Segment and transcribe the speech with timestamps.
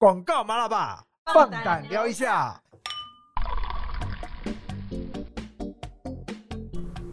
[0.00, 1.04] 广告麻辣吧，
[1.34, 2.62] 放胆聊一下。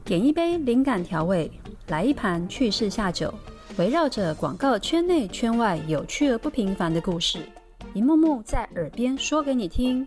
[0.04, 1.52] 点一杯灵感调味，
[1.88, 3.34] 来一盘趣事下酒，
[3.80, 7.50] 围绕着广告圈内圈外有趣而不平凡的故事，
[7.96, 10.06] 一幕幕在耳边说给你听。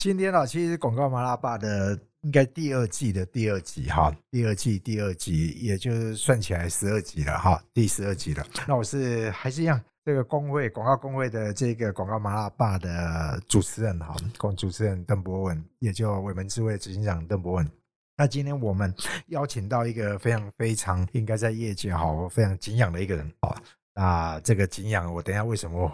[0.00, 8.44] 今天啊，其实广告麻辣吧的应该第二季的第二集哈，第二季第二集，也就是算起来十二集了哈，第十二集了。
[8.66, 17.70] 那我是还是一样，这个工会广告工会的这个广告麻辣吧的主持人哈，共主持人邓博文，也就伟门智慧执行长邓博文。
[18.16, 18.92] 那今天我们
[19.28, 23.56] 邀请到一个非常非常应该在业界哈，非常敬仰的一个人啊。
[23.94, 25.88] 那这个敬仰，我等一下为什么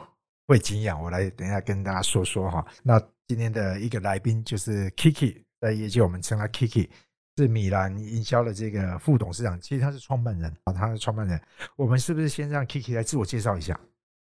[0.46, 2.64] 会敬仰，我来等一下跟大家说说哈。
[2.82, 6.88] 那今天的一个来宾就是 Kiki，在业界我们称他 Kiki，
[7.36, 11.38] 是米兰营销的这个副董事长，其实他是创办人啊，他是创办人。
[11.76, 13.78] 我们是不是先让 Kiki 来自我介绍一下？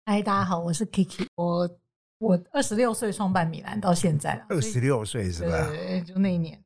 [0.08, 1.68] 嗨，大家好，我是 Kiki，我
[2.16, 5.66] 我二十六岁创办米兰到现在了，二十六岁是吧？
[5.66, 6.58] 对，就那一年。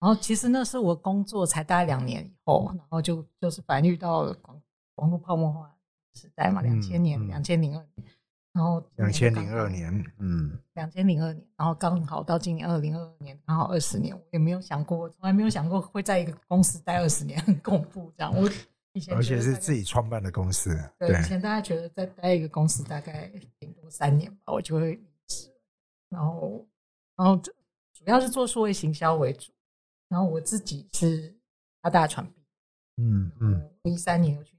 [0.00, 4.62] 然后其实那是我工作才大概两年以后，然后就就是反遇到网
[4.96, 5.72] 网络泡沫化
[6.14, 8.08] 时代嘛，两千年、两千零二年，
[8.52, 18.34] 然后两千零二年，嗯，两千零二年，然后刚好到今年二零二二年，刚好二十年，我也没有想过，从来没有想过会在一个公司待二十年，很恐怖这样。
[18.34, 18.50] 我
[18.94, 25.50] 以前而且是自己创办的公司，对，以前大家觉得在待一个公司大概顶多三年吧，我就会离职，
[26.10, 26.66] 然后
[27.16, 27.50] 然后主
[27.94, 29.50] 主要是做数位行销为主。
[30.08, 31.34] 然后我自己是
[31.80, 32.42] 阿大传毕，
[32.98, 34.54] 嗯嗯，一三年有去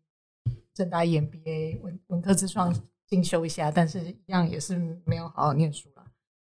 [0.74, 2.74] 正大 EMBA 文文科之创
[3.06, 4.76] 进修一下，但是一样也是
[5.06, 6.04] 没有好好念书了。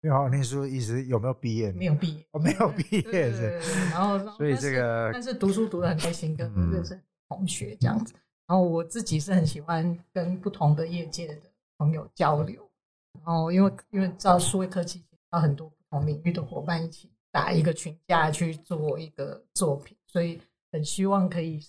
[0.00, 1.72] 没有好好念书，一直有没有毕业？
[1.72, 3.30] 没有毕业，哦，没有毕业对。
[3.90, 6.94] 然后，所以这个，但是读书读得很开心，跟认识
[7.28, 8.14] 同学这样子。
[8.46, 11.36] 然后我自己是很喜欢跟不同的业界的
[11.78, 12.68] 朋友交流。
[13.12, 17.10] 然后，因为因为知道数位科技要很多不同领域的伙伴一起。
[17.34, 20.40] 打一个群架去做一个作品，所以
[20.70, 21.60] 很希望可以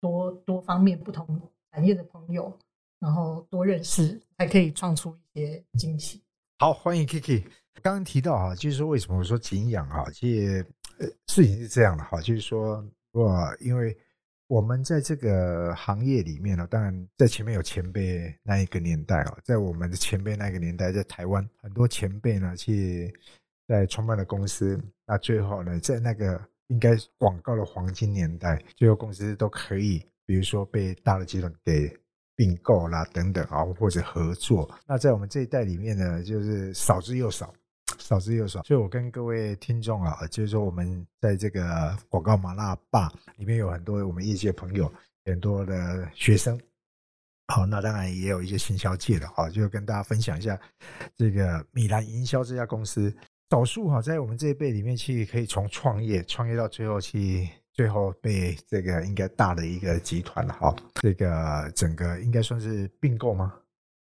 [0.00, 1.40] 多多方面不同
[1.70, 2.52] 产业的朋友，
[2.98, 6.20] 然后多认识，才可以创出一些惊喜。
[6.58, 7.44] 好，欢迎 Kiki。
[7.80, 10.66] 刚刚提到啊，就是说为什么我说景仰啊，其实
[11.28, 13.96] 事情是这样的哈，就是说我因为
[14.46, 23.14] 我们在这个行业里面呢，当然在前面有前辈那一个年代哦，在我们的前辈那个年代，在台湾很多前辈呢去。
[23.66, 31.90] 在创办的公司，那最后呢，在那个应该广告的黄金年代，最后公司都可以，比如说被大的集团给
[32.36, 34.70] 并购啦，等等啊，或者合作。
[34.86, 37.54] 那在我们这一代里面呢，就是少之又少，
[37.98, 38.62] 少之又少。
[38.62, 44.92] 所以我跟各位听众啊，就是说我们在这个广告麻辣吧里面有很多我们业界朋友，
[45.24, 46.60] 很多的学生。
[47.48, 50.58] 好，那当然也有一些行销界的哈，就跟大家分享一下
[51.14, 53.14] 这个米兰营销这家公司。
[53.50, 63.54] 少数哈，在我们这一辈里面去，可以从创业创业到最后去，最后被这个应该大的一个集团了哈，这个整个应该算是并购吗？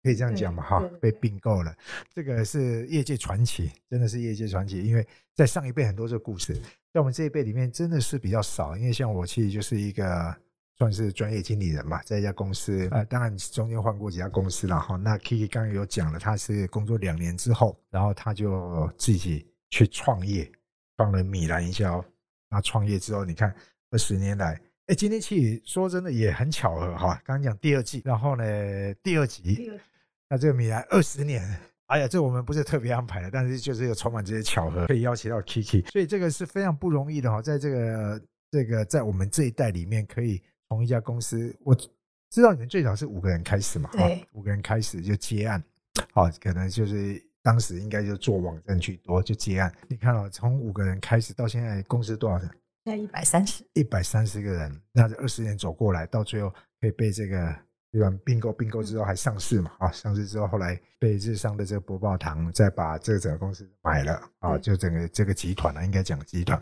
[0.03, 1.75] 可以这样讲嘛哈，被并购了，
[2.13, 4.83] 这个是业界传奇，真的是业界传奇。
[4.83, 6.53] 因为在上一辈很多这个故事，
[6.93, 8.75] 在我们这一辈里面真的是比较少。
[8.75, 10.35] 因为像我其实就是一个
[10.77, 14.95] 算是专业经理人嘛，在一家公司，呃，当然中间换过几家公司了哈。
[14.95, 19.45] 那 Kiki 刚刚有讲了，他是工作两年之后，然后他就自己。
[19.73, 20.51] 去创业，
[20.97, 22.03] 创了米兰营销。
[22.49, 23.55] 那创业之后，你看
[23.89, 27.13] 二十年来，哎，今天其实说真的也很巧合哈。
[27.23, 28.43] 刚刚讲第二季，然后呢
[28.95, 29.71] 第二集，
[30.31, 31.45] 那这个米兰二十年，
[31.87, 37.41] 哎呀，这我们不是特别安排的，但是就是有充满这些巧合，可以邀请到 Kiki，所以这个是非常不容易的哈。
[37.41, 41.75] 在这个这个在我们这一代里面，可以从一家公司，我
[42.29, 45.61] 知道你们最早是五个人开始嘛，对，五个人开始就接案，
[46.13, 47.21] 好，可能就是。
[47.43, 49.73] 当时应该就做网站居多，就接案。
[49.87, 52.47] 你看哦，从五个人开始到现在，公司多少人？
[52.85, 54.81] 现在一百三十，一百三十个人。
[54.91, 57.51] 那这二十年走过来，到最后可以被这个
[57.91, 58.11] 对吧？
[58.23, 59.71] 并购并购之后还上市嘛？
[59.79, 66.61] 啊，上市之后后来被日商的这个博报堂再把这个整个公司买了啊，就整个这个集团呢，应该讲集团，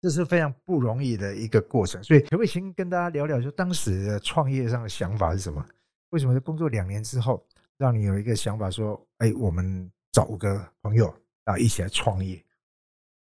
[0.00, 2.02] 这是非常不容易的一个过程。
[2.02, 5.66] 所以可不可以先跟大家聊聊，说当时创业上的想法是什么？
[6.10, 7.44] 为什么在工作两年之后？
[7.78, 12.42] 让你有一个想法，说：“哎，我们找五个朋友啊，一起来创业。”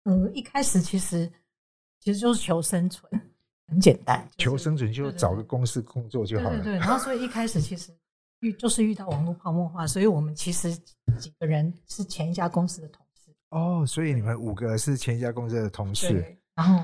[0.03, 1.31] 嗯，一开始其实
[2.01, 3.09] 其实就是求生存，
[3.73, 6.57] 很简单，求生存就找个公司工作就好了。
[6.61, 6.79] 对对。
[6.79, 7.91] 然后，所以一开始其实
[8.41, 10.71] 遇 就是遇到网络泡沫化，所以我们其实
[11.17, 13.31] 几个人是前一家公司的同事。
[13.49, 16.37] 哦，所以你们五个是前一家公司的同事。
[16.55, 16.75] 然后，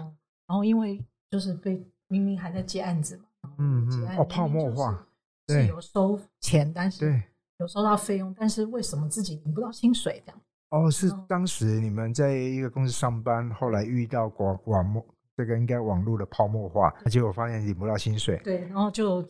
[0.47, 0.99] 然后因为
[1.29, 5.05] 就是被明明还在接案子嘛，嗯嗯，哦，泡沫化，
[5.47, 7.23] 是有收钱，但是对。
[7.59, 10.23] 有收到费用，但是为什么自己领不到薪水？
[10.25, 15.05] 这样哦，是嗯当时你们在一个公司上班，后来遇到广网络
[15.39, 18.37] 这个应该网络的泡沫化，结果发现领不到薪水。
[18.43, 19.25] 对，然后就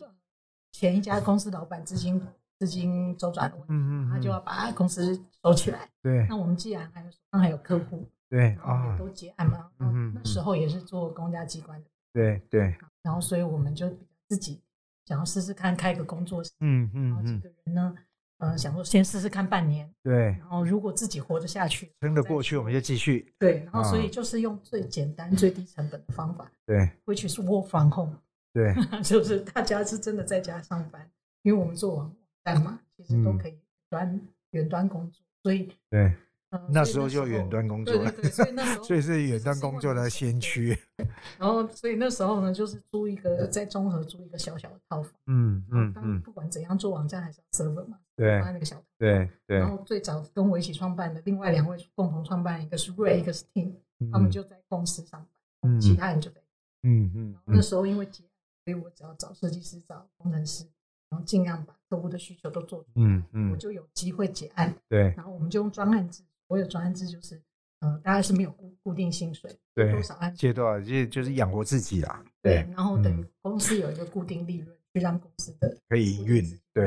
[0.72, 2.20] 前一家公司老板资金
[2.58, 5.88] 资金周转的问题，嗯嗯，他就嗯要把公司收起来。
[6.02, 13.88] 对那我们既然还有手上还有客户，对啊也，都结案嘛，嗯嗯那时候也是做公家机关的，对对，然后所以我们就
[14.28, 14.60] 自己
[15.06, 17.94] 想要试试看开个工作室，嗯然后几嗯嗯，个人呢，
[18.40, 23.32] 呃，想说先试试看半年，对，然后如果自己活得下去，撑得过去我们就继续。
[23.38, 24.10] 对，然后所以啊。
[24.10, 28.16] 就是用最简单、最低成本的方法对，which is work from home，
[28.52, 31.08] 对， 就是大家是真的在家上班，
[31.42, 33.38] 因为我们做网站嘛，其实都嗯。
[33.38, 33.58] 可以
[33.88, 34.20] 端
[34.52, 36.12] 远端工作，所以对，
[36.50, 40.76] 呃那时候就远端工作了对对对，所以那时 候所以是远端工作的先驱。
[41.38, 48.82] 然后所以那时候呢，就是租一个在中和租一个小小的套房，嗯嗯嗯，不管怎样做网站还是要 server 嘛，对那个小。
[48.98, 53.72] 对对然，后最早跟我一起创办的另外两位共同创办，一个是瑞，一个是 Tim，
[54.12, 55.24] 他们就在公司上
[55.60, 56.40] 班，嗯其他人就在。
[56.82, 58.30] 嗯嗯然后那时候因为结案，
[58.64, 60.64] 所以我只要找设计师、找工程师，
[61.10, 64.74] 然后尽量把客户的需求都做出来，嗯嗯我，就有机会结案。
[64.88, 67.40] 对然后我们就用专案制，我有专案制就是，
[67.78, 72.24] 呃，大概是没有固固定薪水，对多少按阶段就就是养活自己啦。
[72.42, 76.60] 对，然后等公司有一个固定利润，去让公司的 可以营运。
[76.74, 76.84] 对，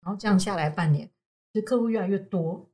[0.00, 1.06] 然后这样下来半年，
[1.52, 2.68] 其实客户越来越多，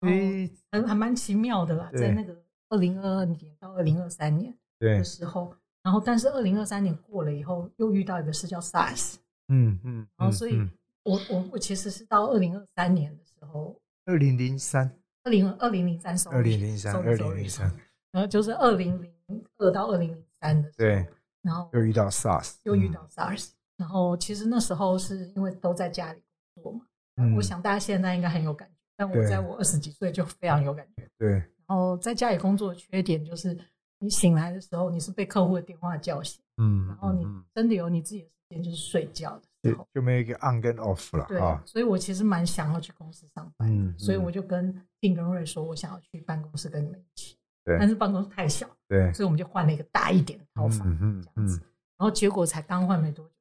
[0.00, 9.16] 然后诶，还还蛮奇妙的啦，在那个二零二二年到二零二三年对的，时候，然后但是二零二三年过了以后，又遇到一个事叫 SARS，
[9.48, 10.56] 嗯嗯，然后所以
[11.02, 14.90] 我我我其实是到二零二三年的时候，二零零三，
[15.24, 17.66] 二零二零零三二零零三，二零零三，
[18.12, 19.12] 然后就是二零零
[19.56, 21.08] 二到二零零三的时候，对，
[21.42, 26.20] 然后又遇到 SARS，又遇到 SARS，、然后其实那时候是因为都在家里
[26.54, 26.86] 工作嘛，
[27.16, 27.34] 嗯。
[27.36, 31.08] 我想大家现在应该很有感觉，但我在我二十几岁就非常有感觉。
[31.18, 33.58] 对，然后在家里工作的缺点就是，
[34.00, 37.42] 你醒来的时候你是被客户的电话叫醒，嗯，然后你嗯。
[37.54, 39.42] 真的有你自己的时间就是睡觉的。
[39.72, 47.76] 就就没有一个 on 跟 off 了对啊，，所以我其实蛮想要去公司上班，嗯嗯所以我就跟丁跟瑞说，我想要去办公室跟你们一起，对。
[47.78, 51.58] 但是办公室太小，对，所以我们就换了一个大一点的套房，嗯嗯这样子。
[51.96, 53.32] 然后结果才刚换没多久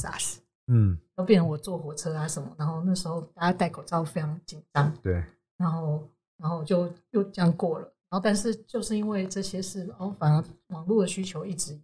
[0.00, 5.22] ，SARS，嗯，然后变成我坐火车啊什么，然后那时候大家戴口罩非常紧张，对，
[5.56, 6.08] 然后
[6.38, 7.84] 然后就又这样过了。
[8.10, 11.80] 然后但是就是因为这些事，然后反而网络的需求一直有，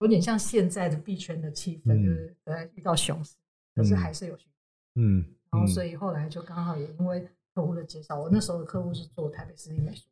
[0.00, 2.04] 有点像现在的币圈的气氛，嗯。
[2.04, 3.36] 就是呃遇到熊市，
[3.74, 3.96] 可是嗯。
[3.96, 4.36] 还是有。
[4.96, 10.04] 嗯，然后所以以后来就刚好也因为客户的介绍，我那时候的客户是做台北市立美术，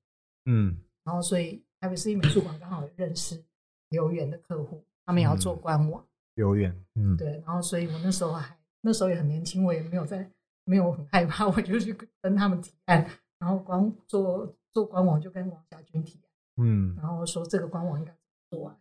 [0.46, 0.78] 嗯。
[1.04, 3.42] 然后所以台北市立美术馆刚好也认识
[3.88, 5.60] 留言的客户，他们也要做嗯。
[5.60, 10.30] 官网，留言，嗯，对，然后所以我那时候还那时候也很年轻，我也没有在
[10.64, 13.04] 没有很害怕，我就去跟他们提案，
[13.38, 16.94] 然后光做做官网就跟王家军提案，嗯。
[16.96, 18.78] 然后说这个官网应该怎么做啊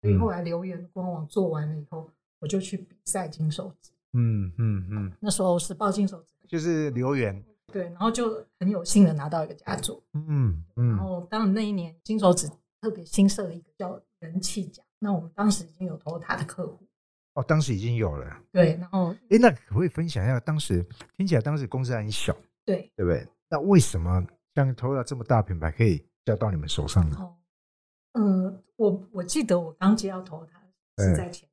[0.00, 2.10] 所以后来留言的官网做完了以后，
[2.40, 12.48] 我就去比赛金手指，嗯嗯嗯，那时候是报金手指，就是留言，对，然后就很有幸的拿到一个佳作，嗯然嗯后当然那一年金手指
[12.80, 16.86] 特别新设了一个叫人气奖，那我们当时已经有 Toyota 的客户，
[17.34, 20.84] 哦，当时已经有了，对，然后诶，那可不可以分享一下当时
[21.16, 23.26] 听起来当时公司很小，对，对不对？
[23.50, 24.24] 那为什么
[24.54, 27.16] 像 Toyota 这么大品牌可以交到你们手上呢？
[27.18, 27.34] 哦，
[28.12, 30.48] 嗯，我我记得我刚接到 Toyota
[30.98, 31.48] 是在前，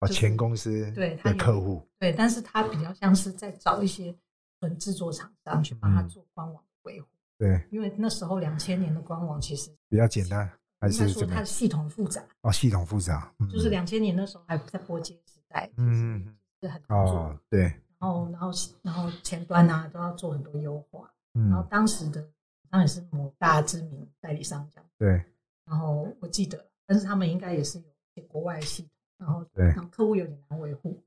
[0.00, 4.14] 哦，就是前公司对他的客户，对，但是他比较像是在找一些
[4.60, 6.08] 纯制作厂商去帮他嗯。
[6.08, 11.26] 做官网维护，对，因为那时候两千年的官网其实比较简单，还是说？
[11.26, 18.50] 它的系统复杂，哦，系统复杂，嗯就是两千年那时候还在波接时代，嗯嗯是很难做，哦，对，然后然后
[18.82, 22.26] 然后前端啊都要做很多优化，然后嗯，当时的
[22.70, 25.24] 当然是某大知名代理商这样，对，
[25.70, 29.72] 然后我记得，但是他们应该也是有一些国外的系统，然后对。
[29.92, 31.00] 客户有点难维护，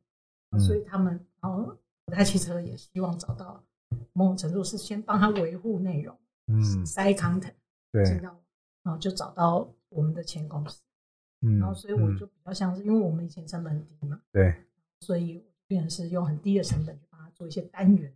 [0.52, 0.60] 嗯。
[0.62, 1.66] 所以他们然后
[2.06, 3.62] 国泰汽车也希望找到
[4.14, 6.18] 某种程度是先帮他维护内容，
[6.48, 7.54] 嗯，塞 content
[7.92, 8.34] 对，然
[8.86, 10.82] 后就找到我们的前公司，
[11.42, 12.18] 嗯，然后所以我嗯。
[12.18, 14.56] 就比较像是因为我们以前成本很低嘛，对，
[15.02, 18.16] 所以我变成是用很低的成本去帮他做一些单元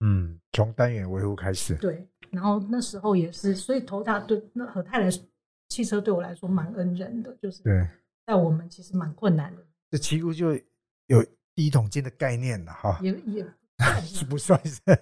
[0.00, 5.10] 嗯，从单元维护开始，对，然后那时候也是，所以投大对那和泰来
[5.70, 7.88] 汽车对我来说蛮恩人的，就是对，
[8.26, 10.52] 在我们其实蛮困难的，这几乎就
[11.06, 11.24] 有
[11.54, 13.44] 第一桶金的概念了哈，也也
[14.04, 14.24] 是。
[14.26, 15.00] 不算是，但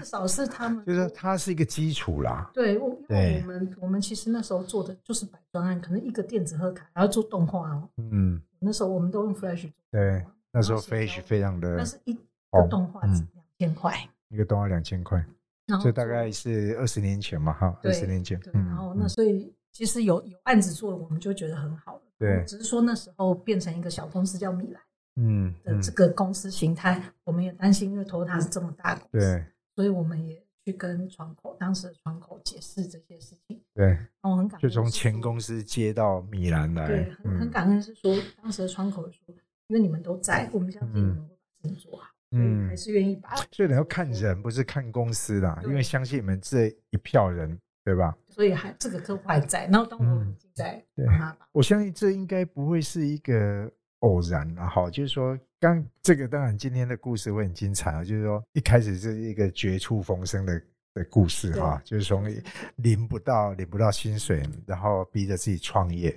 [0.00, 13.26] 至少是他们， 就是说它是一个基础啦，对，我因为我们我们其实那时候做的就是摆专案，可能一个电子贺卡还要做动画哦，嗯，那时候我们都用 Flash 做，对，那时候 Flash 非常的但是一个动画两
[13.58, 13.94] 千块，
[14.28, 15.24] 一个动画两千块，
[15.66, 22.02] 然后这大概是二十年前嘛，哈，二十年前，对，嗯然后那嗯所以其实有有案子做，我们就觉得很好了。
[22.18, 24.82] 对只是说那时候变成一个小公司叫米兰
[25.16, 29.44] 嗯嗯的这，个公司形态，我们也担心，因为 Toyota 是这么大公司，对
[29.76, 33.60] 所以我们也去跟窗口当时的窗口解释这些事情。
[33.72, 39.34] 对，然后很感恩就从前公司接到米兰来，对，很很嗯感恩是说当时的窗口说，
[39.68, 47.56] 因为你们都在，我们相信你们会把事情做好，所以嗯还是愿意把，所以你要看人，不是看公司啦，因为相信你们这一票人，
[47.88, 48.14] 对吧？
[48.28, 49.64] 所以还这个客户还在。
[49.68, 62.30] 然后当我在对帮他，我相信这应该不会是一个偶然啊，哈，就是说，刚这个当然今天的故事会很精彩啊，就是说一开始是一个绝处逢生的的故事哈，就是从
[62.76, 66.14] 领不到领不到薪水，然后逼着自己创业，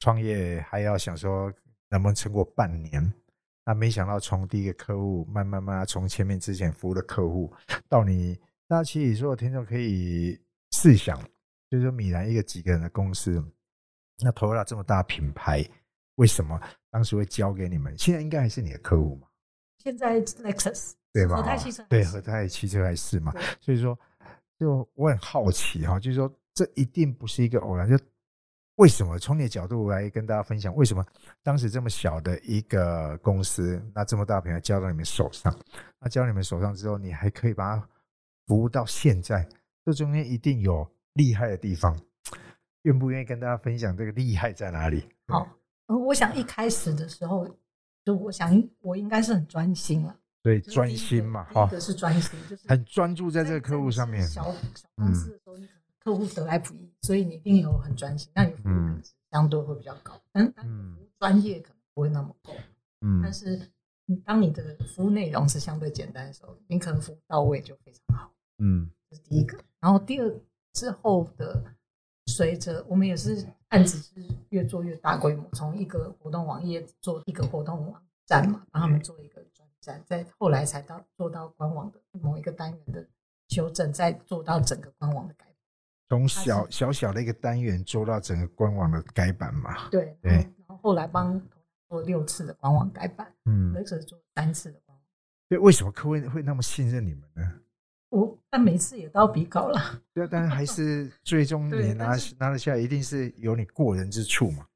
[0.00, 1.50] 创业还要想说
[1.88, 3.10] 能不能撑过半年。
[3.64, 7.50] 那没想到从第一个客户慢慢慢慢从前面之前服务的客户
[7.88, 8.38] 到你，
[8.68, 10.38] 那其实所有听众可以
[10.84, 11.18] 试想，
[11.70, 13.42] 就是说米兰一个几个人的公司，
[14.18, 15.66] 那 Toyota 这么大品牌，
[16.16, 16.60] 为什么
[16.90, 17.96] 当时会交给你们？
[17.96, 19.26] 现在应该还是你的客户嘛，
[19.78, 21.36] 现在 Lexus 对吧？
[21.36, 23.32] 和泰汽车对，是和泰汽车还是嘛。
[23.62, 23.98] 所以说，
[24.58, 27.98] 就我很好奇哈，就是说这一定不是一个偶然，就
[28.74, 31.02] 为什么从你的角度来跟大家分享，为什么
[31.42, 35.58] 当时这么小的一个公司，那这么大品牌交到你们手上，
[35.98, 37.88] 那交到你们手上之后，你还可以把它
[38.46, 39.48] 服务到现在，
[39.84, 41.98] 这中间一定有厉害的地方。
[42.82, 45.08] 愿不愿意跟大家分享这个厉害在哪里？
[45.28, 45.48] 好，
[45.86, 47.48] 呃我想一开始的时候，
[48.04, 54.22] 就我想我应该是很专心了，所以专心嘛，哈第一，个是专心，就是很专注在这个客户上面。
[54.22, 60.20] 嗯小小公司的时候，你可能客户得来不易，所以你一定有很专心，那你服务嗯品质相对会比较高。
[60.30, 62.52] 但但你服务专业可能不会那么够，
[63.00, 63.58] 嗯但是
[64.04, 68.30] 你当你的服务内容是相对简单的时候，你可能服务到位就非常好。
[68.58, 69.58] 嗯这是第一个。
[69.84, 70.40] 然后第二
[70.72, 71.62] 之后的，
[72.24, 83.06] 随着我们也是案子是越做越大规模，从一个活动网页做一个活动网站嘛，帮他们做一个专站，再后来才到做到官网的某一个单元的
[83.48, 85.54] 修正，再做到整个官网的改版。
[86.08, 89.90] 从小小小的一个单元做到整个官网的改版嘛。
[89.90, 91.38] 对，对然后后后来帮
[91.90, 95.06] 做六次的官网改版，嗯，而且做三次的官网。
[95.50, 97.60] 对，为什么客户会那么信任你们呢？
[98.14, 104.66] 我但每次也都要比稿了，对啊，但是还是最终你拿拿得下来，一定是有你过人之处嘛。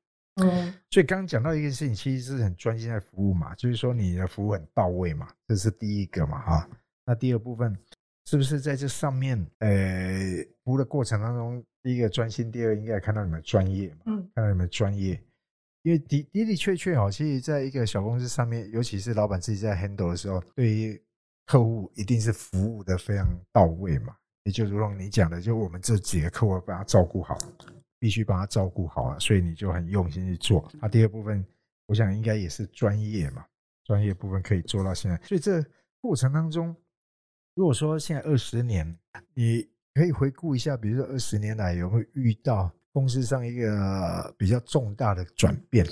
[0.40, 6.68] 嗯，所以刚刚讲到一个事情，其实是很专心在服务嘛，就是说你的服务很到位嘛，这是第一个嘛哈。
[7.06, 7.76] 那第二部分
[8.26, 15.20] 是不是在这上面，呃，服务的过程当中，第一个专心，第二个应该看到你们专业嘛，嗯看到你们专业。
[15.82, 21.00] 因为的的的确确哦，其实在一个小公司上面，尤其是老板自己在 handle 的时候，对于
[21.48, 24.14] 客户一定是服务的非常到位嘛。
[24.44, 27.36] 也就如同你讲的，就我们这几个客户把他照顾好，
[27.98, 30.70] 必须把他照顾好啊，所以你就很用心去做。
[30.80, 31.44] 那第二部分，
[31.86, 33.44] 我想应该也是专业嘛，
[33.84, 35.16] 专业部分可以做到现在。
[35.24, 35.64] 所以这
[36.02, 36.76] 过程当中，
[37.54, 38.86] 如果说现在二十年，
[39.32, 45.86] 你可以回顾一下，比如说二十年来有没有遇到公司上一个比较重大的转变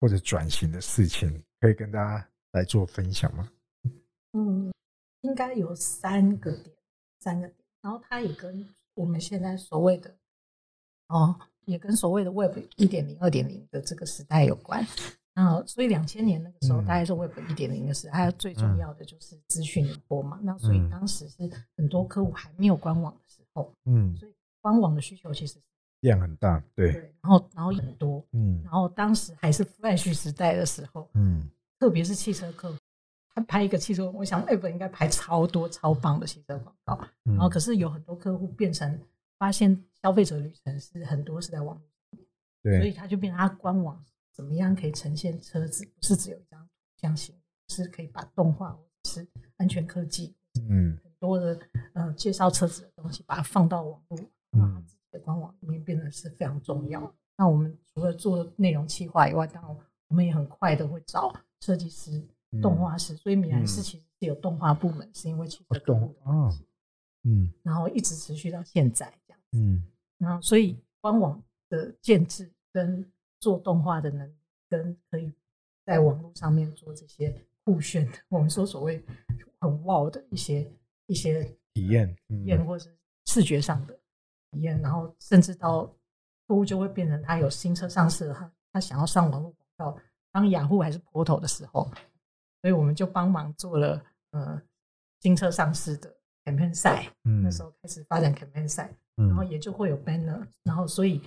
[0.00, 3.48] 或者转型的事情，可以跟大家来做分享吗？
[4.32, 4.72] 嗯，
[5.22, 6.76] 应该有三个点，
[7.18, 10.14] 三个点，然后它也跟我们现在所谓的
[11.08, 14.86] 哦，也跟所谓的 Web 一点零、二点零的这个时代有关。
[15.34, 20.38] 那所以两千年那个时候嗯大概是 Web 一点零的时代，还有最重要的就是资讯联播嘛。
[20.42, 20.90] 那所以嗯。
[20.90, 25.58] 当时是很多客户还没有官网的时候，嗯，所以官网的需求其实
[26.00, 28.60] 量很大，对，对，然后然后很多，嗯。
[28.62, 31.48] 然后当时还是 Flash 时代的时候，嗯。
[31.78, 32.78] 特别是汽车客户，
[33.34, 37.00] 他拍一个汽车，我想 Web 应该拍超多超棒的汽车广告。
[37.24, 39.00] 嗯，然后可是有很多客户变成
[39.38, 41.80] 发现消费者旅程是很多是在网
[42.12, 47.34] 络，所以，他就变成他官网怎么样可以呈现车子，不是只有一张图像型，
[47.68, 50.34] 是可以把动画或者是安全科技
[50.68, 51.58] 嗯很多的
[51.94, 54.18] 呃介绍车子的东西，把它放到网络，
[54.52, 57.14] 嗯让他自己的官网里面变得是非常重要。
[57.36, 59.76] 那我们除了做内容企划以外，当然
[60.08, 62.22] 我们也很快的会找设计师、
[62.60, 66.66] 动画师，所以米兰市其实是有动画部门，是因为汽车客户的关系，
[67.22, 67.50] 嗯。
[67.62, 69.40] 然后一直持续到现在这样。
[69.52, 69.82] 嗯。
[70.18, 74.34] 然后所以官网的建制跟做动画的能力，
[74.68, 75.32] 跟可以
[75.86, 79.02] 在网络上面做这些酷炫的，我们说所谓
[79.58, 80.70] 很 wow 的一些
[81.06, 82.44] 一些体验，体嗯。
[82.44, 82.94] 验或是
[83.26, 83.94] 视觉上的
[84.50, 85.86] 体验，然后甚至到
[86.46, 89.98] 客户就会变成他有新车上市了，他他想要上网络广告，
[90.30, 91.90] 当雅虎还是 Portal 的时候，
[92.62, 94.62] 所以我们就帮忙做了呃
[95.20, 96.14] 新车上市的
[96.44, 99.50] campaign 赛，嗯那时候开始发展 campaign 赛，然后嗯。
[99.50, 101.20] 也就会有 banner，然后所以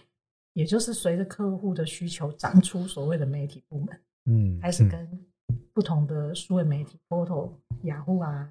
[0.54, 4.84] 也就是随着客户的需求长出所谓的媒体部门，嗯，开始。
[4.86, 5.26] 嗯跟
[5.74, 7.52] 不同的数位媒体，Photo、
[7.84, 8.50] 雅虎啊，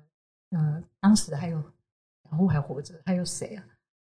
[0.50, 1.58] 呃，当时还有
[2.30, 3.64] 雅虎还活着，还有谁啊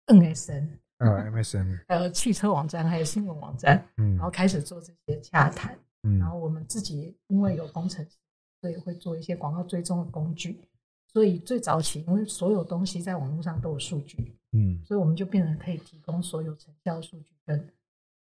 [0.08, 4.16] ？NSN，呃 MSN，还有汽车网站，还有新闻网站，嗯。
[4.16, 5.78] 然后开始做这些洽谈。
[6.04, 6.18] 嗯。
[6.20, 8.18] 然后我们自己因为有工程师，
[8.62, 10.62] 所以会做一些广告追踪的工具。
[11.08, 17.60] 所以最早期，因为所有东西在网络上都有数据，嗯所以我们就变成可以提供所有成交数据跟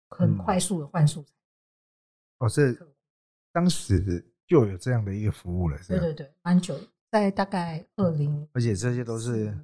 [0.08, 1.32] 很嗯快速的换素材。
[2.38, 2.74] 哦，这
[3.52, 6.00] 当时就有这样的一个服务了，是吧？
[6.00, 6.76] 对对对，蛮久，
[7.12, 9.56] 在大概二零，而且这些都是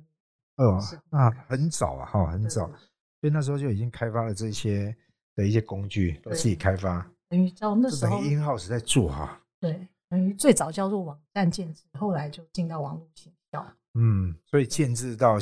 [0.56, 2.74] 哦是啊，很早啊，哈，很对早，对
[3.20, 4.94] 所以那时候就已经开发了这些
[5.34, 9.42] 的一些工具，都自己开发，等于叫那这时候等于 in house 在做哈。
[9.58, 13.66] 对，等于最早叫做网站建制，后来就进到网络行销。
[13.94, 15.38] 嗯，所以建制到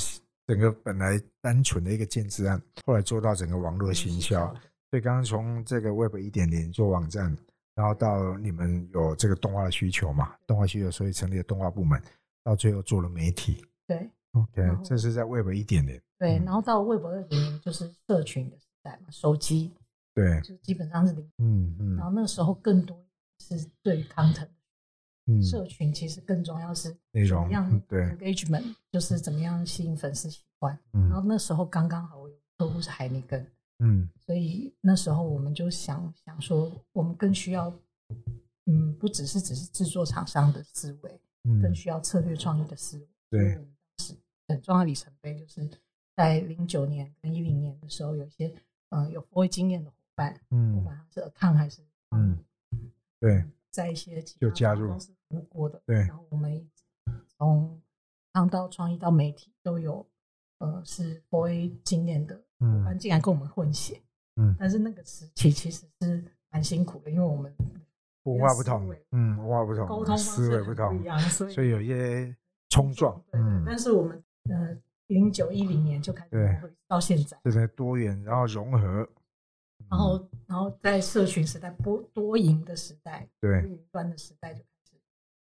[0.46, 4.46] 整个本来单纯的一个建制案，后来做到整个网络行销。
[4.90, 7.36] 所以刚刚从这个 Web 一点零做网站，
[7.74, 12.00] 然后到你们有这个动画的需求嘛，动画需求，所以成立了动画部门，
[12.44, 13.66] 到最后做了媒体。
[13.86, 16.00] 对 OK，这是在 Web 一点零。
[16.18, 19.74] 对，嗯然后到 Web 二点零就是社群的时代嘛，手机
[20.14, 22.96] 对，就基本上是零，嗯嗯然后那时候更多
[23.40, 24.53] 是对于 content 嗯，
[25.42, 28.02] 社群，其实更重要是内容怎么样嗯对。
[28.16, 30.78] engagement，就是怎么样吸引粉丝喜欢。
[30.92, 33.46] 嗯然后那时候刚刚好，我有客户是海尼根，
[33.78, 34.08] 嗯。
[34.18, 37.72] 所以那时候我们就想想说，我们更需要，
[38.66, 43.08] 嗯，不只是只是制作厂商的思维，更嗯，需要策略创意的思维。
[43.30, 44.14] 对所以我们当时
[44.48, 45.68] 很重要的里程碑，就是
[46.14, 48.54] 在零九年跟一零年的时候，有一些
[48.90, 50.84] 嗯有 f o 经验的伙伴，嗯不嗯。
[50.84, 52.38] 管他是 account 还是嗯，
[53.18, 55.96] 对，在一些其他就加入公司服务过的，对。
[55.96, 56.70] 然后我们
[57.36, 57.80] 从
[58.32, 60.06] 创到创意到媒体都有，
[60.58, 61.48] 呃，是 o
[61.82, 64.00] 经验的伙伴嗯竟然跟我们混血，
[64.36, 67.52] 嗯，但是那个时期其实是蛮辛苦的，因为我们
[68.22, 72.34] 文化不同，嗯，文化不同，沟通思维不同所以所以有一些
[72.70, 74.76] 冲撞，嗯，但是我们呃，
[75.08, 79.08] 零九一零年就开始对到现在，这个多元，然后融合，
[79.94, 85.00] 然后然后在社群时代、多多赢的时代、对，云端的时代，就开始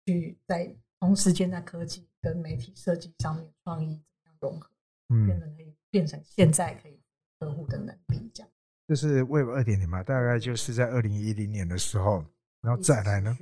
[0.06, 4.70] 去在同时间在科技跟媒体设计上面创意怎么样融合，
[5.08, 6.98] 变嗯，成可以变成现在可以
[7.38, 8.50] 客户的能力这样。
[8.86, 12.24] 这是 Web 二点零嘛，大概就是在二零一零年的时候，
[12.62, 13.36] 然后再来呢，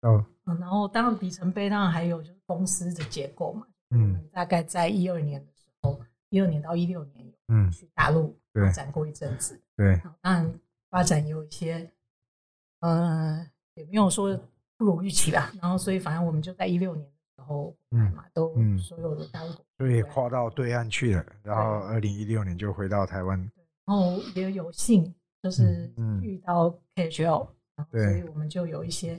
[0.00, 3.66] 哦，嗯，然后当然里程碑，当然还有就是公司的结构嘛。
[3.90, 4.26] 嗯。
[4.32, 11.90] 大概在一二年的时候，一二年到一六年有嗯，去大陆对发展过一阵子，对，当然发展也有一些，
[12.80, 14.36] 呃，也没有说
[14.76, 15.52] 不如预期吧。
[15.60, 23.38] 然后所以反正我们就在一六年的时候嗯嘛，都嗯所有的大陆，所以跨到对岸去了，然后二零一六年就回到台湾，
[23.84, 25.92] 然后也有幸就是
[26.22, 29.18] 遇到 KHL，然后对所以我们就有一些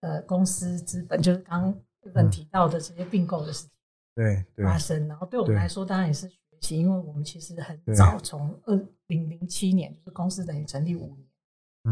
[0.00, 2.30] 呃公司资本，就是刚刚日本嗯。
[2.30, 3.70] 提到的这些并购的事情。
[4.14, 8.74] 对对，发生，然后对我们来说当然也是学习，因为我们其实很早，从二
[9.06, 11.28] 零零七年就是公司等于成立五年，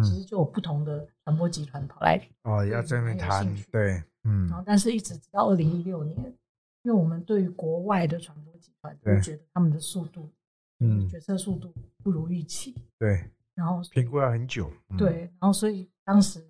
[0.03, 4.49] 其嗯，实就有不同的传播集团跑来，哦，要这边谈，对，嗯。
[4.49, 6.17] 然后但是一直直到二零一六年，
[6.83, 10.29] 因为我们对于国外的传播集团就觉得他们的速度，
[10.81, 11.09] 嗯。
[11.09, 16.45] 决策速度不如预期，对，然后评估要很久，嗯，对，然后所以当时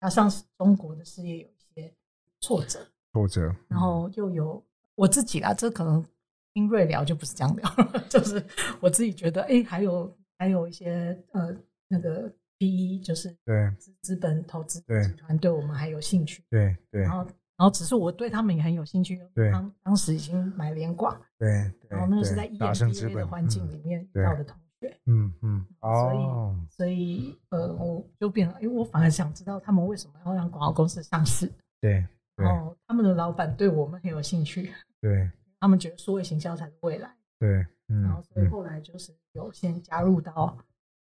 [0.00, 1.92] 加上是中国的事业有一些
[2.40, 6.04] 挫折，挫折，然后又有我自己啦，这可能
[6.54, 7.70] 听瑞聊就不是这样聊，
[8.08, 8.44] 就是
[8.80, 11.54] 我自己觉得，哎，还有还有一些呃
[11.88, 17.24] 那个 PE，就是对资资本投资对集团对我们还有兴趣，对对然后
[17.56, 31.46] 然后只是我对他们也很有兴趣，对当当时已经买连挂，对对，然后那个是在 EMBA 的环境里面遇到的同学，嗯嗯，所以哦，所以呃我就变了，因为我反而想知道他们为什么要让广告公司上市，
[31.80, 32.04] 对
[32.36, 34.72] 对然后他们的老板对我们很有兴趣。
[35.00, 35.30] 对
[35.62, 38.50] 他们觉得数位行销才是未来，对，嗯，然后所以嗯。
[38.50, 40.58] 后来就是有先加入到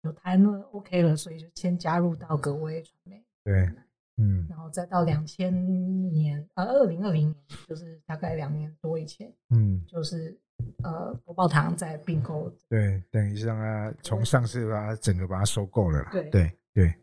[0.02, 3.68] 有谈了 OK 了，所以就先加入到格威传媒，对，
[4.16, 4.46] 嗯。
[4.48, 5.52] 然后再到两千
[6.12, 7.36] 年呃二零二零年，
[7.66, 10.38] 就是大概两年多以前，嗯，就是
[10.84, 16.94] 呃博报堂在并购，对，等于是让它从上市把它整个把它收购了啦，对对对，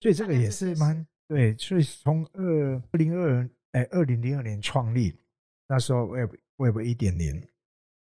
[0.00, 5.16] 所以这个也是蛮对，所以从二零二哎二零零二年创立，
[5.68, 7.42] 那时候 Web Web 一点零，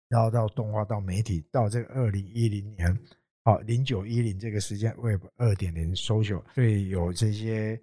[0.09, 2.99] 然后到动画到媒体，到这个二零一零年，
[3.45, 7.81] 好零九一零这个时间 Web 二点零 social，所以有这些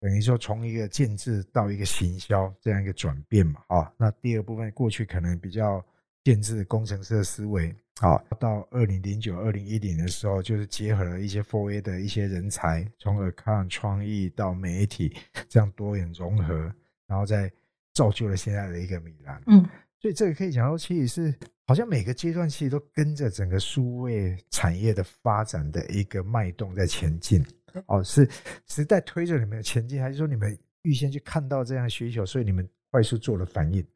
[0.00, 5.84] 等于说从一个建制到一个行销这样一个转变嘛，啊，那第二部分过去可能比较
[6.24, 15.16] 建制工程师的思维，啊，到二零零九、二零一零的时候，就是结合了一些 f o r A 的一些人才，从 Account 创意到媒体
[15.48, 16.72] 这样多元融合，
[17.06, 17.50] 然后再
[17.94, 19.42] 造就了现在的一个米兰。
[19.46, 19.66] 嗯，
[20.00, 21.34] 所以这个可以讲说，其实是
[21.66, 27.44] 好像每个阶段其实都跟着整个数位产业的发展的一个脉动在前进。
[27.86, 28.28] 哦，是
[28.66, 33.86] 时代推着你们前进，还是说你们预先去看到这样的需求，所以你们快速做了反应？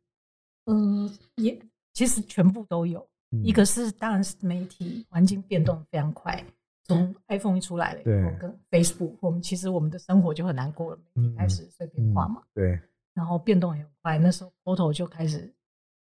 [0.67, 1.59] 嗯，也
[1.93, 3.05] 其实全部都有。
[3.43, 6.41] 一个是当然是媒体环境变动非常快，
[6.85, 12.43] 从 iPhone 一出来了以后，跟 Facebook，我们其实我们的生活就很难过了，媒体开始碎片化嘛。
[12.55, 12.79] 对。
[13.15, 15.53] 然后变动也很快，那时候 Photo 就开始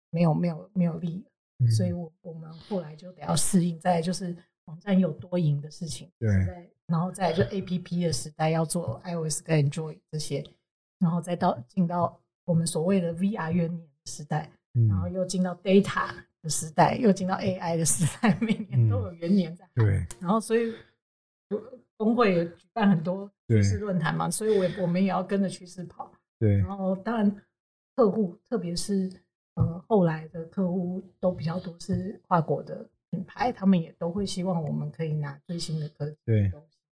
[0.09, 1.25] 没有没有没有力，
[1.75, 3.79] 所以我我们后来就得要适应。
[3.79, 6.29] 再就是网站有多赢的事情，对。
[6.87, 10.43] 然后再就 A P P 的时代，要做 iOS 跟 Android 这些，
[10.99, 14.51] 然后再到进到我们所谓的 V R 元年时代，
[14.89, 19.69] 然后又进到 Data 的时代，又进到 A I 的时代，每年都有元年在。
[19.75, 20.05] 对。
[20.19, 20.73] 然后所以
[21.95, 26.11] 工会也举办很多趋势论坛嘛，所以我我们也要跟着趋势跑。
[26.41, 26.57] 对。
[26.57, 27.41] 然后当然
[27.95, 29.09] 客户，特别是
[29.53, 36.17] 呃后来的客户都比较多是跨国的品牌，他们也都会希望我们可以拿最新的科技。
[36.25, 36.51] 对。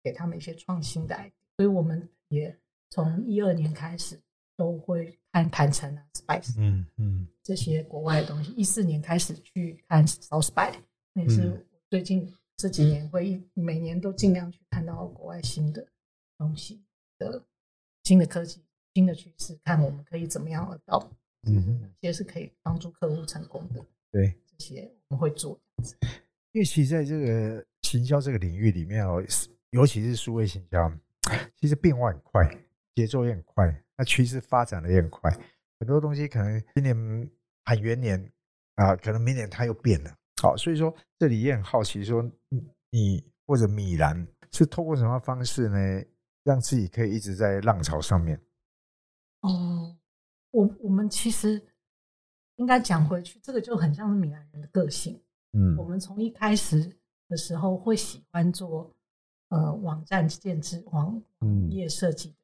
[0.05, 2.59] 给他们一些创新的 idea，，所以我们也
[2.91, 4.21] 从一二年开始
[4.57, 8.53] 都会看坦诚啊，Spice，嗯嗯，这些国外的东西。
[8.55, 10.77] 一四年开始去看 South By，
[11.13, 15.87] 那是最近这几年会每年都尽量去看到国外新的
[16.37, 16.83] 东西
[17.17, 17.41] 的
[18.03, 18.61] 新的科技、
[18.95, 21.11] 新的趋势，看我们可以怎么样到，
[21.47, 23.85] 嗯，哪些是可以帮助客户成功的。
[24.11, 25.59] 对，这些我们会做。
[26.53, 29.23] 因为其实在这个行销这个领域里面哦，
[29.71, 30.93] 尤其是数位行销，
[31.57, 32.47] 其实变化很快，
[32.95, 35.31] 节奏也很快，那趋势发展的也很快。
[35.81, 37.31] 很多东西可能今年
[37.65, 38.33] 喊元年
[38.75, 40.15] 啊，可能明年它又变了。
[40.43, 42.23] 好，所以说这里也很好奇，说
[42.91, 46.05] 你或者米兰是透过什么方式呢，
[46.45, 48.39] 让自己可以一直在浪潮上面？
[49.43, 49.97] 哦，
[50.51, 51.63] 我我们其实
[52.57, 55.21] 应该讲回去，这个就很像是米兰人的个性。
[55.53, 56.97] 嗯，我们从一开始
[57.29, 58.93] 的时候会喜欢做。
[59.55, 61.23] 呃，网站建制、网
[61.69, 62.35] 页设计，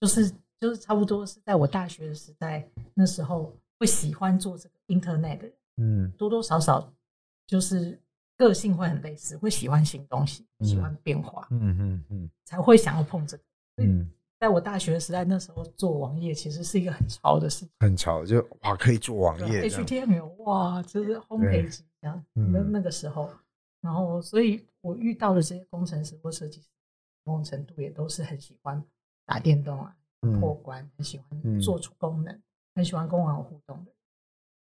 [0.00, 6.90] 就是就是差不多是在我大学的时代，那时候会喜欢做这个 Internet 的人，嗯，多多少少
[7.46, 8.00] 就是
[8.34, 13.42] 个性会很类似，会喜欢新东西，喜欢变化，嗯嗯嗯，才会想要碰这个。
[13.76, 14.10] 嗯，
[14.44, 23.30] 在我大学时代，那时候做网页其实是一个很潮的事情，很潮，就哇可以做网页，HTML 哇，就是 Homepage 这样，那那个时候。
[23.80, 26.68] 然后，所以我遇到的这些工程师或设计师，
[27.24, 28.82] 某种程度也都是很喜欢
[29.24, 29.96] 打电动啊，
[30.38, 32.38] 破关，很喜欢做出功能，
[32.74, 33.92] 很喜欢跟网友互动的。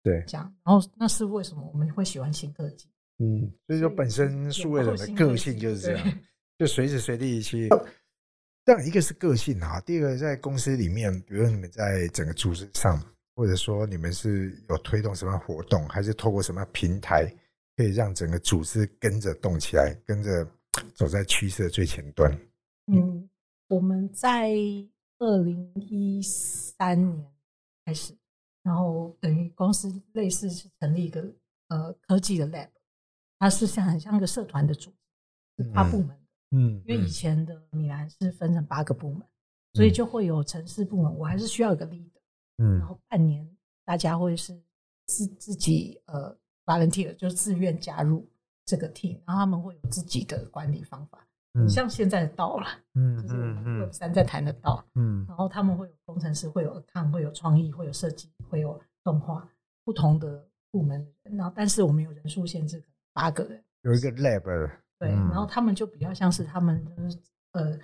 [0.03, 0.55] 对，这样。
[0.63, 2.87] 然后，那是为什么我们会喜欢新科技？
[3.17, 6.19] 嗯，所以说本身数位人的个性就是这样，
[6.57, 7.67] 就随时随地去。
[8.65, 12.99] 这样一个是个性啊，第二个在公司里面，比如你们在整个组织上，
[13.35, 17.31] 或者说你们是有推动什么活动，还是透过什么平台？
[17.77, 20.47] 可以让整个组织跟着动起来，跟着
[20.95, 22.31] 走在趋势的最前端。
[22.87, 23.29] 嗯，
[23.67, 24.49] 我们在
[25.19, 27.27] 二零一三年
[27.85, 28.17] 开始，
[28.63, 31.21] 然后等于公司类似是成立一个
[31.67, 32.69] 呃科技的 lab，
[33.37, 34.89] 它是像很像一个社团的组
[35.57, 36.24] 织，是跨部门的。
[36.51, 39.21] 嗯，因为以前的米兰是分成八个部门，
[39.73, 42.21] 所以就会有城市部门，我还是需要一个 leader。
[42.57, 43.47] 嗯，然后半年
[43.83, 44.59] 大家会是
[45.05, 46.37] 自自己呃。
[46.65, 48.27] volunteer 就是自愿加入
[48.65, 52.65] 这个 team，然后他们会有自己的管理方法，嗯，像现在的到了，
[52.97, 53.35] 嗯，就是
[53.79, 59.47] Web 三在谈的到，嗯，然后他们会有工程师，会有 account，会有创意，会有设计，会有动画，
[59.83, 64.71] 不同的部门，然后但是我们有人数限制，八个人，有一个 lab，
[65.07, 67.17] 对，然后他们就比较像是他们就是
[67.53, 67.77] 呃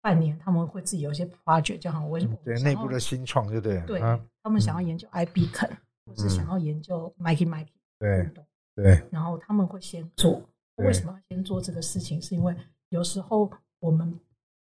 [0.00, 3.80] 半年他们会自己有一些 project，就好像我对内部的新创，对不对？
[3.82, 4.00] 对，
[4.42, 5.68] 他们想要研究 IB 肯，
[6.04, 7.68] 或是想要研究 Mikey Mikey。
[7.98, 8.30] 对
[8.74, 10.42] 对，然后他们会先做。
[10.76, 12.20] 为什么要先做这个事情？
[12.20, 12.54] 是因为
[12.90, 14.14] 有时候我们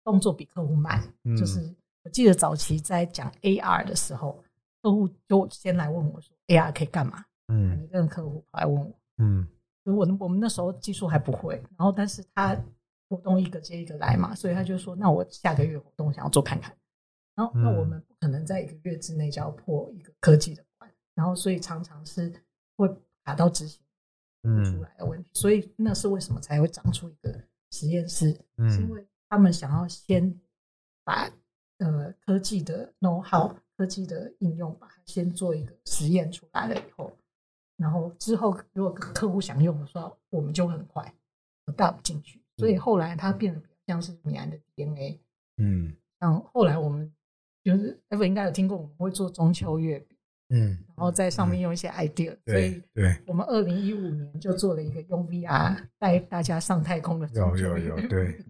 [0.04, 1.02] 动作比客户慢。
[1.38, 4.38] 就是我记得早期在讲 AR 的时候，
[4.82, 8.92] 客户就先来问我说：“AR 可以干嘛？”嗯，一个客户跑来问我。
[9.16, 9.48] 嗯，
[9.84, 12.56] 我我们那时候技术还不会，然后但是他
[13.08, 16.76] 活动一个接一个来嘛，所以他就说：“那我下个月活动想要做看看。”
[17.34, 22.32] 然后那我们不可能在一个月之内就要破一个科技的关，然后所以常常是
[22.76, 22.88] 会。
[23.24, 23.80] 卡到执行
[24.42, 27.32] 出来的问题，所以那是为什么才会长出一个
[27.70, 28.32] 实验室？
[28.68, 30.40] 是因为他们想要先
[31.04, 31.30] 把
[31.78, 37.16] 呃科技的 know how、科技的应用，把它先做一个实验出来了以后，
[37.82, 41.12] 然后之后如果客户想用的时候，我们就很快
[41.66, 42.40] adapt 进去。
[42.56, 45.20] 所以后来它变得比较像是米兰的 DNA。
[45.58, 45.94] 嗯。
[46.20, 47.12] 像后来我们
[47.64, 50.16] 就是 Ever 应该有听过，我们会做中秋月饼，
[50.50, 58.08] 嗯，然后在上面用一些 idea，、所对以对，我们二零一五年就做了一个用 VR 带大家上太空的有中秋有有，月饼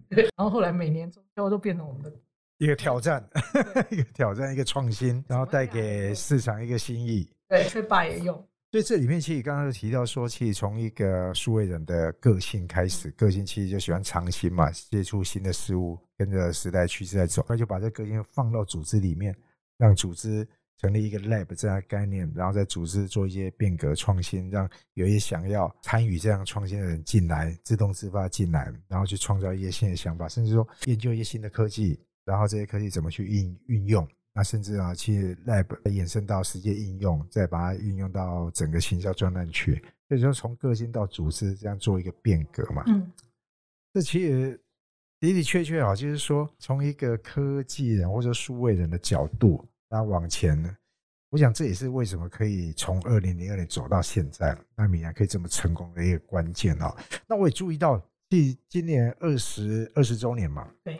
[0.09, 2.13] 对，然后后来每年中秋都变成我们的。
[2.59, 3.27] 一个挑战，
[3.89, 7.27] 一个挑战，一个创新，然后带给市场一个新意。
[7.47, 19.31] 对，吹爸也用，所以这里面其实刚刚有提到说，其实从一个数位人的个性开始，个性其实就喜欢尝新嘛，接触新的事物，跟着时代趋势在走，那就把这个性放到组织里面，
[19.77, 20.43] 让组织
[20.79, 34.03] 成立一个 lab 这样的概念，然后在组织做一些变革创新，让有一些想要参与这样创新的人进来，自动自发进来，然后去创造一些新的想法，甚至说研究一些新的科技，然后这些科技怎么去运运用。
[34.33, 39.75] 那甚至啊，去 lab 衍生到实际应用，再把它运用到整个行销专栏去，
[40.07, 42.83] 所以说从个性到组织这样做一个变革嘛。
[42.87, 43.11] 嗯，
[43.93, 44.59] 这其实
[45.19, 50.75] 的的确确啊，就是说从一个科技人或者数位人的角度，那往前呢，
[51.29, 56.91] 我想这也是为什么可以从二零零二年走到现在，那米兰可以这么成功的一个关键哦。
[57.27, 60.99] 那我也注意到，今今年二十二十周年嘛，对，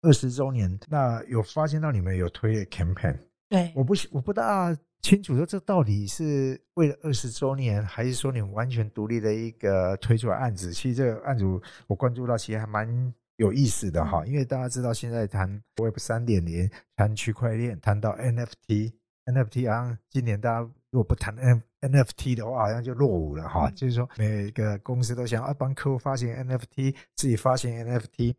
[0.00, 10.72] 二十周年，那有发现到你们有推 campaign，对，我不我不大清楚说这到底是为了二十周年，还是说你们完全独立的一个推出来案子？
[10.72, 11.44] 其实这个案子
[11.88, 15.48] 我关注到，其实还蛮有意思的哈，因为大家知道现在谈
[15.82, 23.68] Web 三点零，谈区块链，谈到 NFT，NFT 好像今年大家如果不谈 N NFT 的话，好像就落伍了哈。
[23.70, 28.34] 就是说每个公司都想要帮客户发行 NFT，自己发行 NFT，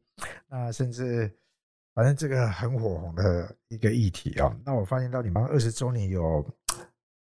[0.48, 1.30] 那甚至。
[2.00, 6.42] 反正这个很火红的一个议题啊、那我发现到你们二十周年有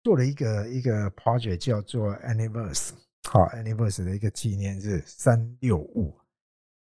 [0.03, 2.93] 做了一个一个 project 叫做 Anniversary，
[3.27, 6.15] 好 Anniversary 的一个纪念日三六五，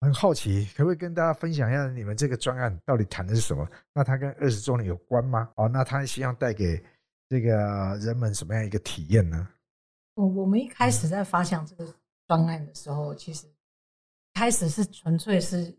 [0.02, 3.66] 很好奇，可不可以跟大家分享一下你们这个专案到底谈的是什么？
[3.94, 5.50] 那它跟二十周年有关吗？
[5.56, 6.84] 哦，那它希望带给
[7.30, 9.48] 这个人们什么样一个体验呢？
[10.16, 11.94] 我我们一开始在发想这个
[12.28, 13.46] 专案的时候，其实
[14.34, 15.74] 开始是纯粹是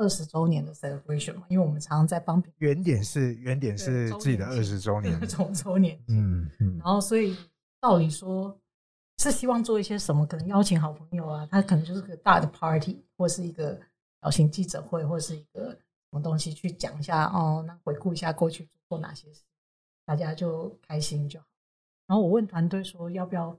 [0.00, 7.36] 二十周年的 celebration 嘛，因为我们常常在帮别原点是原点是自己的年二十周年人， 从周年，嗯嗯然后所以
[7.80, 8.58] 道理说
[9.18, 13.78] 是希望做一些什么，可能邀请好朋友啊，他可能就是个大的 party，或是一个
[14.22, 15.78] 小型记者会，或是一个什
[16.10, 19.42] 么东西去讲一下哦，那回顾一下过去做过哪些事，
[20.06, 21.46] 大家就开心就好。
[22.06, 23.50] 然后我问团队说要不要，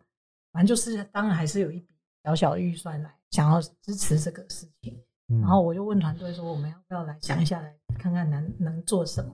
[0.51, 4.99] 反正就是当然还是有一笔小小的预算来想要支持这个事情。
[5.31, 9.33] 嗯，然后我就问团队说，我们要不要来想一下，来看看能能做什么？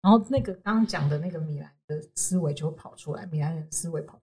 [0.00, 4.22] 然后那个刚刚讲的那个米兰的思维就会跑出来，米兰人的思维跑出来，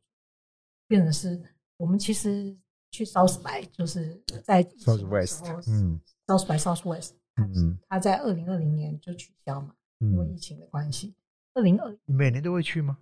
[0.88, 1.42] 变成是
[1.78, 2.56] 我们其实
[2.92, 11.14] 去 South by 就是在疫情的时 Southwest，候嗯，South by Southwest，它嗯他在二零二零年就取消嘛，因为疫嗯，情的关系。
[11.54, 12.98] 二零二，你每年都会去吗？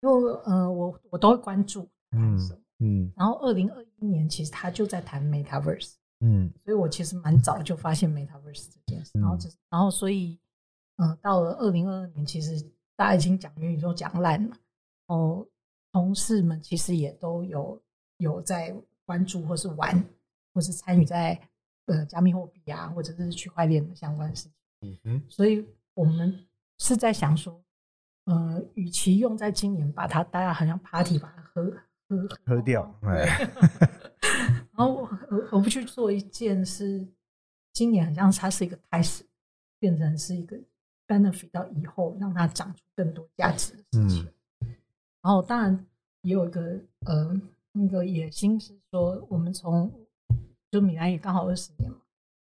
[0.00, 2.60] 因为呃，我我都会关注谈什么。
[2.80, 6.50] 嗯然后二零二一年其实他就在谈 Metaverse，嗯。
[6.64, 9.38] 所以我其实蛮早就发现 Metaverse 这件事，然后
[9.70, 10.38] 然后所以，
[10.96, 12.60] 嗯、到了二零二二年，其实
[12.96, 14.56] 大家已经讲元宇宙讲烂了，
[15.06, 15.46] 哦，
[15.92, 17.80] 同事们其实也都有
[18.16, 20.04] 有在关注或是玩，
[20.52, 21.38] 或是参与在
[21.86, 24.48] 呃加密货币啊，或者是区块链的相关事
[24.80, 26.46] 情，嗯哼，所以我们
[26.78, 27.62] 是在想说，
[28.24, 31.70] 呃，与其用在今年把它大家好像 party 把它喝
[32.08, 33.48] 喝喝掉，哎，
[34.76, 37.06] 然后我我我不去做一件是
[37.72, 39.24] 今年好像它是一个开始，
[39.78, 40.58] 变成是一个
[41.06, 44.28] benefit 到以后让它长出更多价值的事情。
[45.22, 45.86] 然后当然
[46.22, 47.40] 也有一个呃
[47.72, 49.90] 那个野心是说，我们从
[50.70, 51.98] 就米兰也刚好二十年嘛，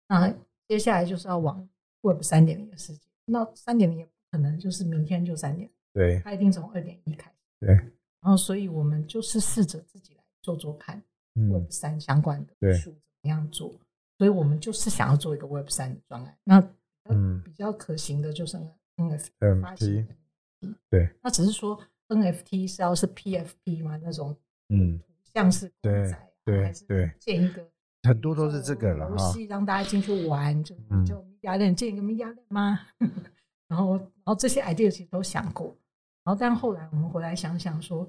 [0.08, 0.34] 那
[0.68, 1.68] 接下来就是要往
[2.02, 3.00] Web 三点零的世界。
[3.24, 7.36] 那三点零也不可能就是明天就三点，对它一定从二点一开始。
[7.60, 11.02] 对，然后所以我们就是试着自己来做做看。
[11.34, 12.72] Web 嗯三相关的对。
[12.74, 13.70] 术怎么样做，
[14.18, 16.38] 所以我们就是想要做一个 Web 三的专案。
[16.44, 16.60] 那
[17.10, 17.42] 嗯。
[17.42, 18.56] 比较可行的就是
[18.96, 20.06] NFT 发行
[20.88, 23.98] 对，那只是说 NFT 是要是 PFP 吗？
[24.02, 24.36] 那种
[24.68, 25.00] 嗯，
[25.34, 26.14] 像是公对
[26.44, 27.68] 对对建一个
[28.04, 31.04] 很多都是这个了游哈，戏让大家进去玩，就嗯。
[31.04, 32.78] 就 media 链建一个 media 链吗？
[33.68, 35.76] 然后然后这些 idea 其实都想过，
[36.24, 38.08] 然后但后来我们回来想想说，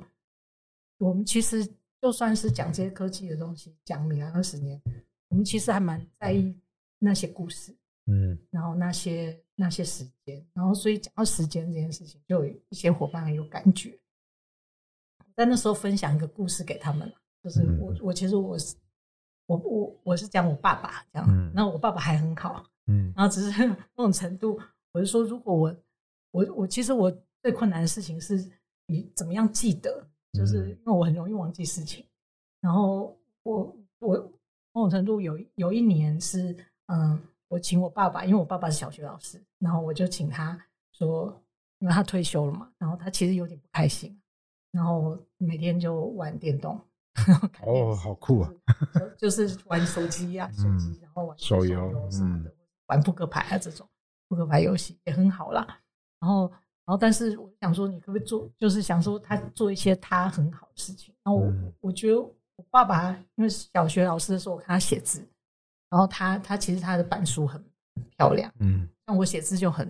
[1.00, 1.68] 我们其实
[2.04, 4.82] 就算是讲这些科技的东西，讲米兰二十年，
[5.30, 6.54] 我们其实还蛮在意
[7.00, 7.74] 那些故事，
[8.08, 13.98] 嗯然后那些那些时间，然后所以讲到时间这件事情，就有一些伙伴很有感觉。
[15.34, 17.10] 在那时候分享一个故事给他们，
[17.42, 18.76] 就是嗯我我其实我是
[19.46, 24.60] 我我我是讲我爸爸这样，嗯那我爸爸还很好，嗯然后只是 那种程度，
[24.92, 25.74] 我是说，如果我
[26.32, 27.10] 我我其实我
[27.42, 28.52] 最困难的事情是
[28.88, 32.06] 你怎么样记得，就是嗯因为我很容易忘记事情。
[32.60, 34.32] 然后我我
[34.74, 36.56] 某种程度有有一年是
[36.88, 40.60] 嗯，我请我爸爸，因为我爸爸是小学老师，然后我就请他
[40.94, 41.42] 说，
[41.80, 44.20] 因为他退休了嘛，然后他其实有点不开心，
[44.72, 46.80] 然后每天就玩电动。
[47.62, 48.52] 哦，好酷啊！
[49.18, 52.56] 就是玩手机啊，手机，嗯然后玩手游游什么的，嗯
[52.88, 53.88] 玩扑克牌啊这种
[54.28, 55.80] 扑克牌游戏也很好啦。
[56.20, 56.52] 然后，
[56.86, 61.14] 然后，但是我想说，你可不可以做，就是想说他做一些他很好的事情。
[61.24, 65.26] 然后我、嗯我觉得我爸爸因为小学老师的时候，我看他写字，
[65.90, 67.64] 然后他他其实他的板书很
[67.96, 69.88] 很漂亮，嗯像我写字就很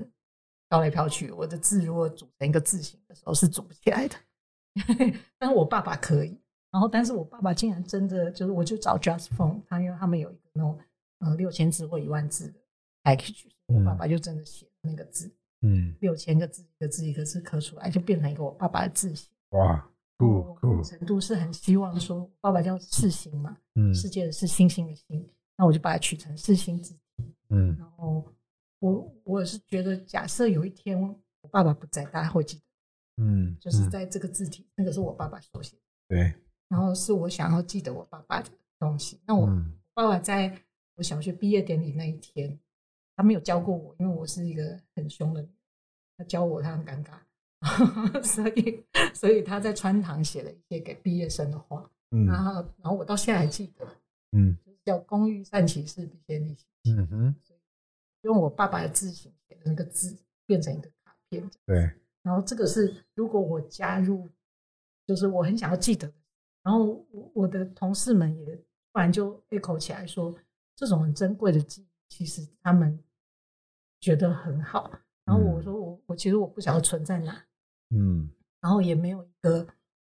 [0.70, 4.16] 飘来飘去，我的字如果组成一个字形的时候是组不起来的，
[5.38, 6.40] 但是我爸爸可以。
[6.72, 10.80] 然后，但是我爸爸竟然真的就是，我就找 Just Phone，他因为他们有一个那种
[11.20, 12.60] 呃六千字或一万字的
[13.04, 15.32] package，我爸爸就真的写那个字，嗯，
[16.00, 19.30] 六千个字一个字一个字刻出来，就变成一个我爸爸的字形。
[19.50, 26.96] 哇，酷酷某种，程度是很希望说，我爸爸叫世星嘛，嗯世界的是星星的星，那我就把它取成世星字。
[27.50, 28.26] 嗯然后
[28.80, 31.00] 我我是觉得，假设有一天
[31.42, 32.64] 我爸爸不在，大家会记得，
[33.24, 36.34] 嗯，嗯就是在这个字体，那个是我爸爸手写，对，
[36.68, 38.50] 然后是我想要记得我爸爸的
[38.80, 39.20] 东西。
[39.26, 40.58] 那我嗯爸爸在
[40.96, 42.60] 我小学毕业典礼那一天，
[43.16, 45.56] 他没有教过我，因为我是一个很凶的女人，
[46.18, 52.26] 他教我他很尴尬， 所以所以他在穿堂写了一些给毕业生的话，嗯。
[52.26, 53.86] 然嗯后然后我到现在还记得，
[54.32, 54.58] 嗯。
[54.66, 57.36] 就是叫“工欲善其事，必先利其器嗯哼，”，
[58.24, 61.50] 用我爸爸的字形写的那个字变成一个卡片。
[61.66, 61.78] 对，
[62.22, 64.28] 然后这个是如果我加入，
[65.06, 66.14] 就是我很想要记得的，
[66.64, 70.36] 然后我我的同事们也突然就 echo 起来说，
[70.76, 73.04] 这种很珍贵的记忆，其实他们
[74.00, 74.92] 觉得很好。
[75.26, 77.44] 然后我说我我其实我不晓得存在哪，
[77.90, 78.30] 嗯
[78.62, 79.66] 然后也没有一个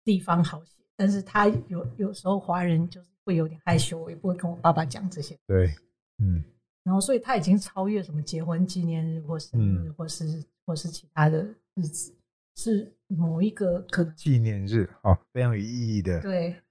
[0.03, 5.37] 地方好写，但是他有有时候华人就是会有点害羞，我也不会跟我爸爸讲这些。
[5.47, 5.73] 对，
[6.17, 6.43] 嗯
[6.83, 11.43] 然后，所以他已经超越什么结婚纪念日或生日，嗯或是或是其他的
[11.75, 12.13] 日子，
[12.57, 16.61] 是某一个可能纪念日哦，非常有意义的，对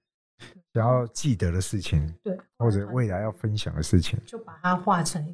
[0.75, 5.25] 想要记得的事情，对，或者未来要分享的事情，就把它化成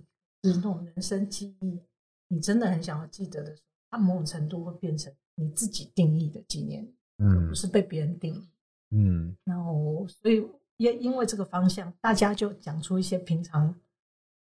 [0.43, 1.81] 是那种人生记忆，
[2.27, 8.47] 你真的很想要记得的时候，它某种程度会变成你自己定义的纪念，而嗯不是被别人定义。
[8.91, 13.73] 嗯然后，所以也因为这个方向，大家就讲出一些平常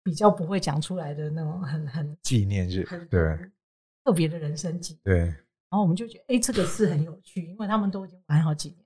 [0.05, 3.37] 比较不会讲出来的那种很很纪念日，对
[4.05, 4.99] 特别的人生记忆。
[5.03, 8.86] 对然后我们就觉得，哎，这个是很有趣，因为他们都已经玩好几年，对，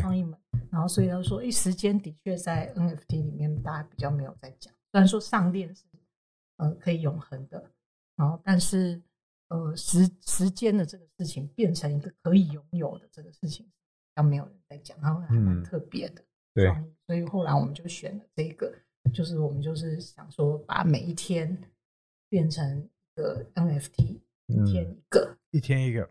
[0.00, 0.38] 创意们，
[0.70, 5.84] 然后所以他说，哎，时间的确在 NFT 里面大家比较没有在讲，虽然说上链是
[6.56, 7.70] 呃可以永恒的，
[8.16, 9.00] 然后但是
[9.48, 13.68] 呃时时间的这个事情变成一个可以拥有的这个事情，
[14.16, 15.62] 要没有人在讲，然后还蛮嗯。
[15.64, 16.22] 特别的
[16.54, 16.66] 对。
[16.66, 18.74] 创意，所以后来我们就选了这个，
[19.14, 21.56] 就是我们就是想说把每一天
[22.28, 26.04] 变成一个 NFT，一天嗯，一个，一天一个，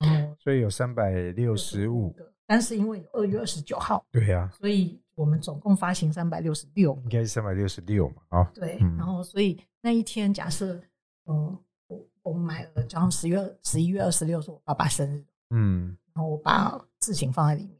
[0.00, 8.94] 哦所以有三百六十五，个，但是因为有二月二十九号，对呀，所以我们总共发行三百六十六应该是三百六十六嘛，啊，对，嗯。
[8.98, 10.78] 然后所以那一天假设，
[11.24, 17.72] 嗯，我我买了，然后十月十一月二十六是我爸爸生日，嗯，然后我把事情放在里面，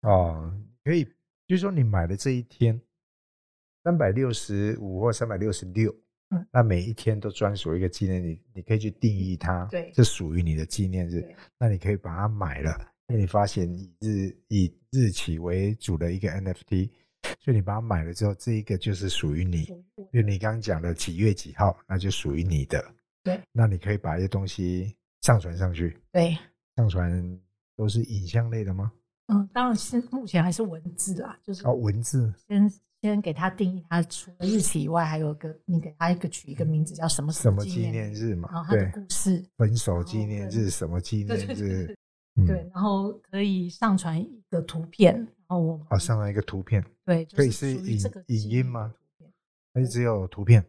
[0.00, 0.50] 哦，
[0.82, 1.04] 可以，
[1.46, 2.80] 就是说你买的这一天，
[3.84, 5.94] 三百六十五或三百六十六
[6.30, 9.92] 嗯，那每一天都专属一个纪念日，你可以去定义它，对。
[9.94, 11.22] 这属于你的纪念日。
[11.58, 12.76] 那你可以把它买了，
[13.08, 16.90] 因为你发现以日以日期为主的一个 NFT，
[17.40, 19.64] 所以你把它买了之后，这一个就是属于你。
[20.12, 22.84] 就你刚刚讲的几月几号，那就属于你的。
[23.22, 26.36] 对，那你可以把一些东西上传上去，对，
[26.76, 27.40] 上传
[27.76, 28.92] 都是影像类的吗？
[29.26, 41.96] 嗯，当然是目前还是文字啦，就是哦，文字先先给他定义，他除了日期以外，还有一个你给他一个取一个名字叫什么什么纪纪念日嘛然后他的对故事，分手纪念日，什么纪念日？
[42.36, 48.94] 嗯对，，然后可以上传一个图片，然后我们哦，上传一个图片，对，就可以是是影影音吗
[49.72, 50.64] 还是只有图片？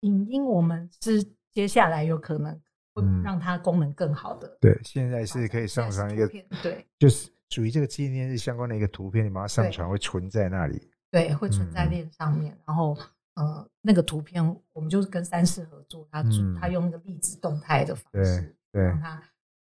[0.00, 2.52] 影音我们是接下来有可能
[2.94, 6.28] 会嗯让它功能更好的，对，现在是可以上传一个，
[6.62, 10.90] 对就是属于这个纪念日相关的一个图片，你把它上对传会存在那里。
[11.10, 12.96] 对，会存在嗯链上面，然后
[13.34, 19.22] 呃那个图片，我们就是跟三视合作，他嗯他用那个粒子动态的方对式，对让他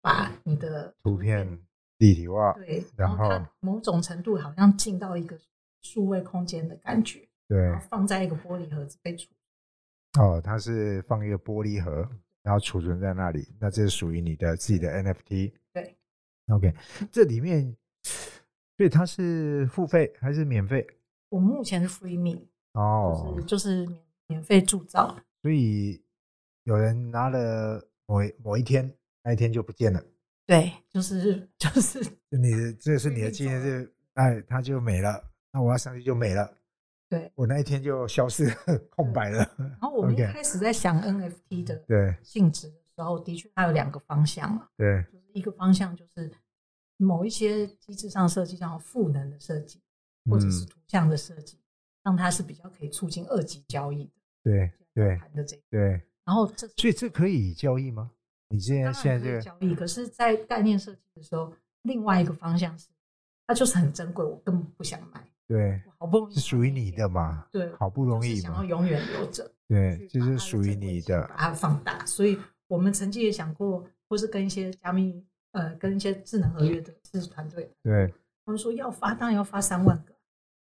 [0.04, 1.47] 把你的图片
[1.99, 5.39] 立体化，对，然后某种程度好像进到一个
[5.82, 9.30] 数位空间的感觉，对放在一个玻璃盒子被储。
[10.20, 12.08] 哦，它是放一个玻璃盒，
[12.43, 15.54] 然后储存在那里，那这是属于你的自己的 NFT。
[15.72, 15.95] 对
[16.49, 16.74] ，OK，
[17.10, 17.74] 这里面，
[18.76, 20.86] 所以它是付费还是免费？
[21.30, 25.18] 我目前是 free me，哦就是，就是免免费铸造。
[25.41, 26.04] 所以
[26.64, 28.93] 有人拿了某一某一天，
[29.24, 30.03] 那一天就不见了，
[30.45, 31.99] 对，就是就是
[32.30, 36.53] 你的这是你的纪念日，哎，它就没了，那我要上去就没了，
[37.07, 37.32] 对。
[37.36, 38.53] 我那一天就消失，
[38.89, 39.49] 空白了。
[39.57, 46.30] 然后我们一开始在想 NFT 的对性质的时候，的确它有两个方向嘛，对，就是一个方向就是
[46.97, 49.80] 某一些机制上设计，像赋能的设计，
[50.30, 51.57] 或者是嗯图像的设计，
[52.03, 54.11] 让它是比较可以促进二级交易的。
[54.43, 58.11] 对对谈的这个，对，然后这所以这可以交易吗？
[58.54, 61.51] 你现在当然可以现在这个交易，可是，在概念设计的时候，
[61.82, 62.88] 另外一个方向是，
[63.47, 67.47] 它就是很珍贵，我根本不想买，对好不容易是属于你的嘛？
[67.51, 72.06] 对，好不容易想要，永远留着，对，就是属于你的把，它放大。
[72.06, 78.14] 所以我们曾经也想过，或是跟一些加密呃，跟一些智能合约的知识团队，对
[78.45, 80.14] 他们说要发，当然要发三万个，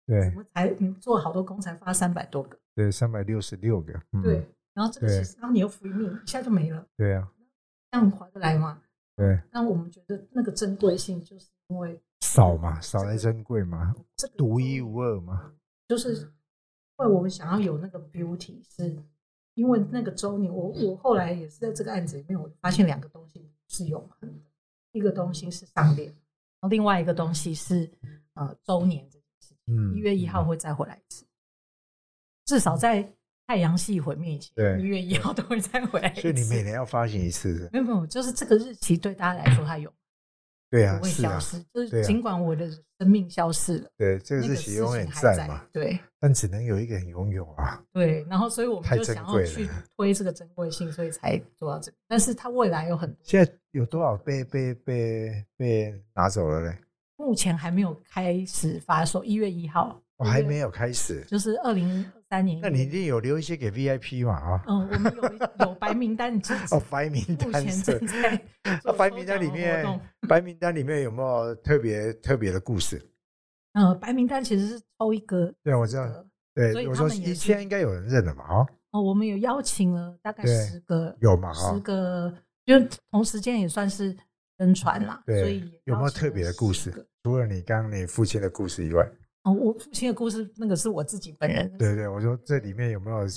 [0.08, 2.58] 对怎么才你做好多工才发三百多个？
[2.74, 7.28] 对，三百六十六个，嗯对，然后这个其实，然后你又 free me，一下就没了，对啊，
[7.92, 8.82] 这样划得来吗？
[9.16, 15.54] 对，那我们觉得那个珍贵性，就是因为少嘛，少这个来珍贵嘛，这个独一无二嘛，
[15.88, 19.02] 就是因为我们想要有那个 beauty，是
[19.54, 24.52] 因为那个周年，我我后来也是在这个案子里面，我发现两个东西是永恒的，
[24.92, 27.90] 一个东西是上链，然后另外一个东西是
[28.34, 31.26] 呃周年这件事情，嗯，一月一号会再回来一次，
[32.44, 33.14] 至少在
[33.48, 36.14] 太阳系毁灭以前，对一月一号都会再回来。
[36.16, 39.92] 所以你每年要发行一次，没有没有，就是这个日期对大家来说它有
[40.70, 42.70] 对啊，不会消失，就是尽管我的
[43.00, 45.98] 生命消失了，对，这个那个日期永远还在嘛，对。
[46.20, 51.98] 但只能有一个人拥有啊，对，然后所以我们就想要去推这个珍贵性，所以才做到这个。
[52.08, 56.76] 但是它未来有很多，现在有多少被被被被拿走了嘞？
[57.18, 62.60] 目前还没有开始发售，一月一号，我还没有开始，就是二零二三年。
[62.62, 64.64] 那你一定有留一些给 VIP 嘛啊？
[64.68, 66.36] 嗯，我们有有白名单
[66.72, 68.42] 哦，，白名目前正在
[68.98, 73.02] 白名单里面动，白名单里面有没有特别特别的故事？
[73.74, 76.06] 呃， 白名单其实是抽一个对，我知道，
[76.54, 78.46] 对，我说一现在应该有人认了嘛？
[78.50, 81.54] 哦，哦，我们有邀请了大概对十个，有嘛？
[81.54, 82.34] 十哈，个，
[82.66, 82.80] 就
[83.12, 84.16] 同时间也算是
[84.58, 86.92] 登船啦，所对以，有没有特别的故事？
[87.24, 89.06] 除了你刚刚你父亲的故事以外，
[89.46, 93.28] 哦，我父亲的故事那个是我自己本人的对对，我说这里面有没有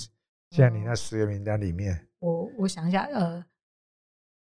[0.49, 3.45] 像你那十个名单里面，我我想一下，呃，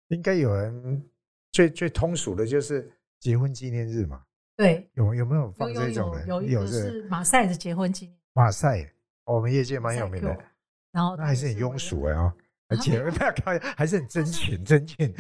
[0.10, 1.04] 应该有人
[1.52, 2.90] 最最通俗的就是
[3.20, 4.24] 结婚纪念日嘛？
[4.56, 6.26] 对，有有没有有放有这种的？
[6.28, 8.88] 有有一个是马赛的结婚纪念，马赛，
[9.26, 10.38] 我们业界蛮有名的
[10.92, 12.32] 然后那还是很庸俗哎啊。
[12.38, 15.14] 而他且没有不要开玩笑，还是很真情，真情。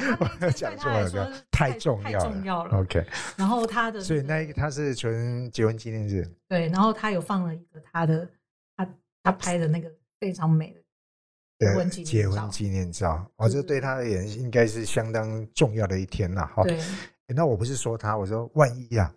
[0.55, 1.09] 讲错了，
[1.51, 2.31] 太太重要了。
[2.31, 3.05] 重要了 OK，
[3.37, 8.27] 然后他的所以那一个他是纯结婚纪念日，对，然后他有放了一个他的
[8.75, 10.81] 他他拍的那个非常美的
[11.59, 13.31] 结婚纪念结婚照纪念照。
[13.37, 16.45] 哦，这对他而言应该是相当重要的一天呐。
[16.55, 19.13] 哈，对，诶那我不是说他，我说万一啊，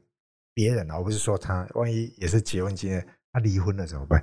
[0.53, 4.21] 别人啊，我不是说他，万一也是结婚纪念，他离婚了怎么办？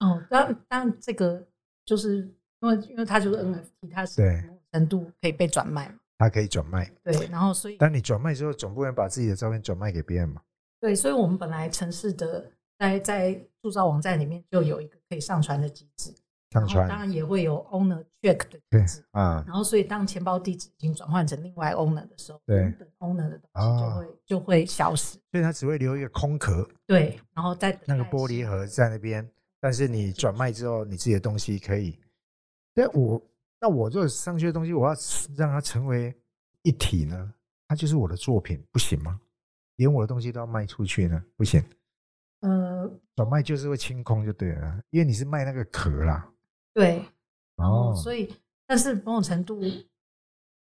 [0.00, 1.44] 哦，当当然这个
[1.84, 4.22] 就是因为因为它就是 NFT，它是
[4.72, 10.42] 程度可以被转卖嘛，他可以转卖，对，然后所以但你转卖之后，总不能把自己的照片转卖给别人嘛？
[10.80, 12.44] 对，所以我们本来城市的
[12.78, 16.12] 在在铸造网站里面就有一个可以上传的机制，
[16.50, 29.28] 上然后当然也会有 owner check 的机制，啊，然后所以当钱包地址已经转换成另外 owner 的时候，对 owner 的东西就哦会、就会消失，所以它只会留一个空壳，对，然后在那个玻璃盒在那边，
[29.60, 31.98] 但是你转卖之后，你自己的东西可以。
[32.78, 33.20] 但我
[33.60, 34.94] 那我这上去的东西，我要
[35.36, 36.14] 让它成为
[36.62, 37.34] 一体呢，
[37.66, 39.20] 它就是我的作品，不行吗？
[39.76, 41.60] 连我的东西都要卖出去呢，不行。
[42.40, 46.32] 呃转卖就是会清空就对了，因为你是卖那个壳啦。
[46.72, 47.04] 对，
[47.56, 48.32] 哦，所以
[48.64, 49.60] 但是某种程度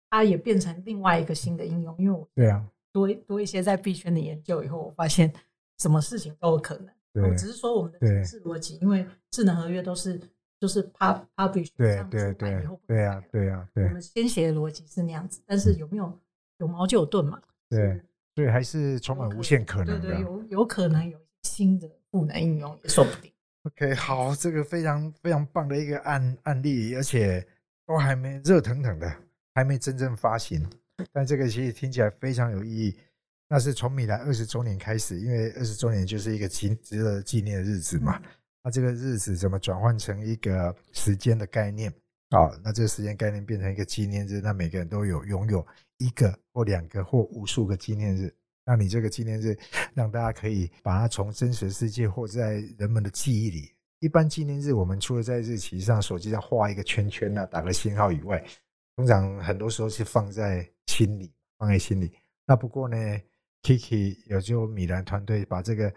[0.08, 5.32] 它也变成另外一个新的应用，因为我对啊，多多一些在币圈的研究以后，我发现
[5.78, 6.94] 什么事情都有可能。
[7.12, 10.20] 对我只是说我们的对程式逻辑，因为智能合约都是
[10.60, 16.18] 就是 pub publish 这对样对对对啊对啊，我们先写的逻辑是那样子，但是有没有
[16.58, 17.40] 有矛就有盾嘛？
[17.68, 18.00] 对，
[18.34, 23.30] 所以还是充满无限可能对对，有有可能有新的赋能应用也说不定。
[23.64, 27.46] OK，好，这个非常非常棒的一个案案例，而且
[27.86, 29.12] 都还没热腾腾的，
[29.54, 30.66] 还没真正发行，
[31.12, 32.96] 但这个其实听起来非常有意义。
[33.48, 38.20] 那是从米兰二十周年开始，因为二十周年就是一个值值得纪念的日子嘛。
[38.64, 41.92] 那这个日子怎么转换成一个时间的概念？
[42.30, 45.64] 啊，那这个时间概念变成一个纪念日，那每个人都有拥有
[45.98, 48.34] 一个或两个或无数个纪念日。
[48.64, 49.54] 那你这个纪念日，
[49.92, 53.70] 让大家可以把它从真实世界或在人们的记忆里。
[54.00, 58.42] 一般纪念日，我们除了在日期上、手机上画一个圈圈啊，打个星号以外，
[58.96, 62.10] 通常很多时候是放在心里，放在心里。
[62.46, 62.96] 那不过呢
[63.62, 65.92] ，Kiki 有就米兰团队把这个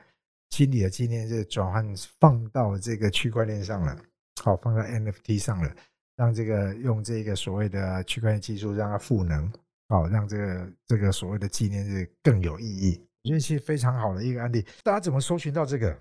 [0.50, 1.86] 心理的纪念日转换
[2.20, 3.98] 放到这个区块链上了，
[4.42, 5.76] 好，放到 NFT 上了，
[6.16, 9.52] 让这个用这个所谓的区块链技术让它赋能。
[9.90, 14.62] 好，让这个这个所谓的纪念日更有意义，我觉得是非常好的一个案例。
[14.84, 15.98] 大家怎么搜寻到这个？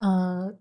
[0.00, 0.52] 呃，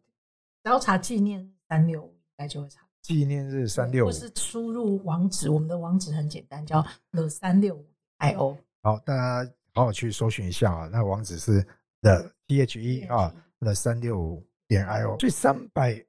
[0.63, 5.49] 只要查纪念三六五，应该就会查纪念日三六五，或是输入网址。
[5.49, 8.55] 我们的网址很简单，叫 the 三六五 i o。
[8.84, 10.88] 好，大家好好去搜寻一下啊。
[10.91, 11.65] 那网址是
[12.02, 15.16] the t h e 啊，the 三六五点 i o。
[15.18, 16.04] 这三百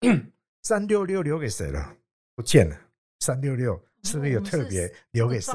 [0.62, 1.94] 三六六留给谁了？
[2.34, 2.76] 不见了，
[3.20, 3.80] 三六六。
[4.04, 5.52] 是不是有特别留给谁？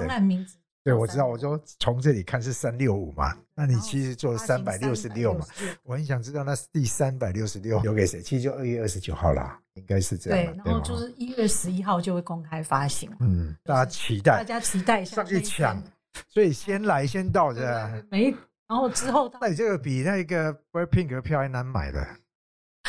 [0.83, 5.45] 对，我知道，我说从这里看是三六五嘛，那你其实做三百六十六嘛。
[5.83, 8.21] 我很想知道那第三百六十六留给谁？
[8.21, 10.53] 其实就二月二十九号啦，应该是这样。
[10.53, 13.09] 对，然后就是一月十一号就会公开发行。
[13.21, 15.81] 嗯，大家期待，大家期待一下上去抢，
[16.27, 18.05] 所以先来先到的。
[18.11, 18.35] 没，
[18.67, 22.05] 然后之后，那你这个比那个 Blackpink 的票还难买的。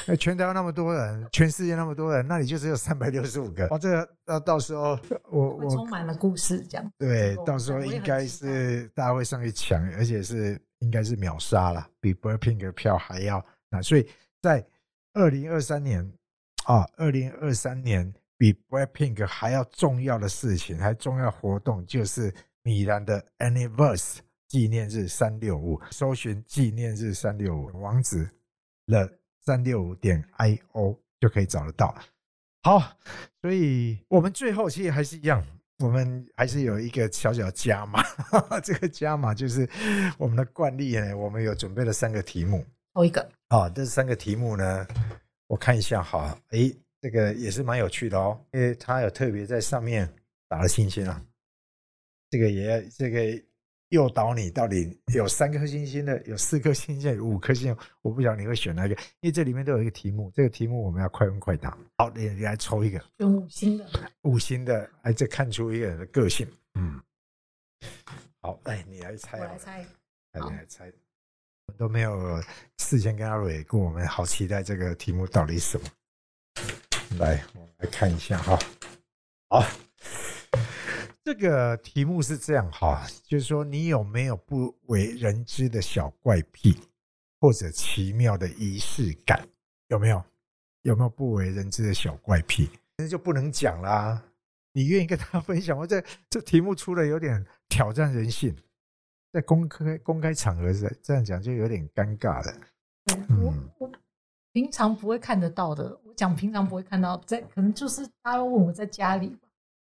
[0.06, 3.66] 那全台湾那么多人，全世界那么多人，那你就只有三百六十五个。
[3.68, 4.98] 哦，这个到到时候
[5.30, 13.82] 我我充满了故事，这样对，到时候应该是大家会上去抢，而且是应该是秒杀了，比 Blackpink 的票还要难。
[13.82, 14.06] 所以
[14.42, 14.66] 在
[15.14, 16.12] 二零二三年
[16.66, 24.18] 啊，二零二三年比 Blackpink 还要重要的事情，还重要活动就是米兰的 Anniversary
[24.48, 28.28] 纪念日三六五，搜寻纪念日三六五网址
[28.86, 29.08] 了。
[29.46, 31.94] 三六五点 i o 就可以找得到。
[32.62, 32.96] 好，
[33.42, 35.44] 所以我们最后其实还是一样，
[35.80, 38.02] 我们还是有一个小小加码。
[38.64, 39.68] 这个加码就是
[40.16, 42.64] 我们的惯例呢，我们有准备了三个题目。
[42.94, 43.30] 头一个。
[43.50, 44.86] 好，这三个题目呢，
[45.46, 46.34] 我看一下哈。
[46.52, 50.10] 诶，这个也是蛮有趣的哦，因为他有特别在上面
[50.48, 51.22] 打了星星啊。
[52.30, 53.44] 这个也这个。
[53.90, 61.76] 诱导你到底有三颗星星的，有四颗星星，有五颗星，我不晓得你会选哪一个，因为这里面都有一个题目，这个题目我们要快问快答。
[61.96, 63.86] 好，你你来抽一个，用五星的，
[64.22, 66.48] 五星的，哎，这看出一个人的个性。
[66.74, 67.00] 嗯，
[68.40, 69.84] 好，哎，你来猜，我来猜，
[70.32, 70.92] 你来猜，
[71.66, 72.42] 我都没有
[72.78, 75.86] 事先跟阿蕊过，我们好期待这个题目到底是什么。
[77.18, 78.58] 来，我们来看一下哈，
[79.48, 79.83] 好。
[81.24, 86.78] 这个题目是这样哈，就是说你有没有不为人知的小怪癖，
[87.40, 89.48] 或者奇妙的仪式感？
[89.88, 90.22] 有没有？
[90.82, 92.68] 有没有不为人知的小怪癖？
[92.98, 94.22] 那就不能讲啦。
[94.74, 95.86] 你愿意跟他分享吗？
[95.86, 98.54] 这这题目出的有点挑战人性，
[99.32, 102.54] 在公开公开场合是这样讲就有点尴尬了。
[103.40, 103.90] 我我
[104.52, 109.34] 平常不会看得到的，我讲平常不会看到，在可能就是大家问我在家里。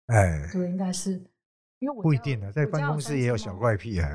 [0.08, 1.12] 哎，对，应该是，
[1.80, 4.10] 因为我不一定的，在办公室也有小怪癖啊，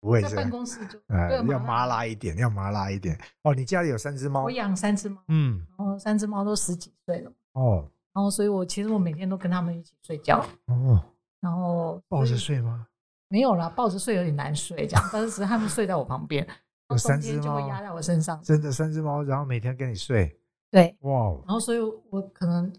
[0.00, 3.52] 不会在办公室就哎要麻辣一点，要麻辣一点哦。
[3.52, 4.44] 你家里有三只猫？
[4.44, 11.04] 我养三只猫，嗯，然后三只猫都十几岁了哦，然后所以我其实我每天都跟他们一起睡觉哦，
[11.40, 12.86] 然后抱着睡吗？
[13.28, 16.46] 没有啦，抱着睡有点难睡，这样，但是只是他们睡在我旁边，
[16.90, 20.38] 有三只就会压在我身上，真的三只猫，然后每天跟你睡，
[20.70, 22.72] 对，哇，然后所以我可能。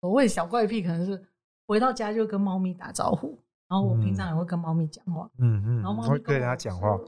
[0.00, 1.22] 所谓小怪癖，可能是
[1.66, 3.38] 回到家就跟猫咪打招呼，
[3.68, 7.04] 然后我平常也会跟猫咪讲话，嗯嗯，然后猫咪跟人家讲话，互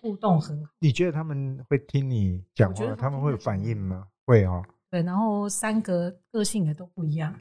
[0.00, 0.72] 互动很好。
[0.78, 2.96] 你觉得他们会听你讲话？
[2.96, 4.06] 他们会有反应吗？
[4.26, 4.64] 会哦。
[4.90, 7.32] 对，然后三个个性也都不一样。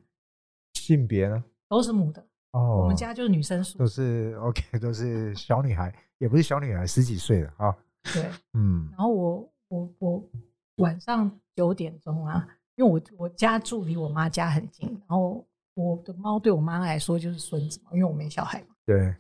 [0.74, 1.44] 性别呢？
[1.68, 2.82] 都是母的哦。
[2.82, 7.76] 我们家就是女生属，都是 OK，都是小女孩，也不是小女孩，十几岁了啊。
[8.14, 8.88] 对，嗯。
[8.92, 10.30] 然后我我我
[10.78, 12.48] 晚上九点钟啊。
[12.80, 18.68] 因为我我家住离我妈家很近，然后我的猫对我妈来说就是孙子嘛，因为我没小孩嘛。
[18.86, 19.14] 对，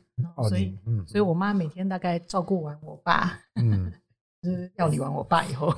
[0.47, 3.91] 所以，所以我妈每天大概照顾完我爸，嗯，
[4.41, 5.75] 就是料理完我爸以后，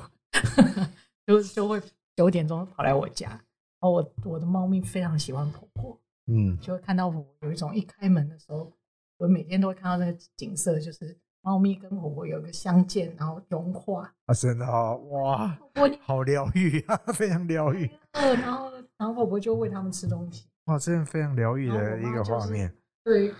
[1.26, 1.82] 就就会
[2.14, 3.30] 九点钟跑来我家。
[3.30, 3.40] 然
[3.80, 8.72] 后我我的猫咪非常喜欢婆婆，嗯，就会看到我有一种一开门的时候，
[9.16, 14.12] 我每天都会看到那个景色，就是猫咪跟火锅有一个相见，然后融化。
[14.26, 20.46] 啊，真的哦，哇，我好疗愈啊，非常疗愈，呃，然后然后婆婆就喂他们吃东西。
[20.66, 22.72] 哇，真的非常疗愈的一个画面。
[23.04, 23.34] 对，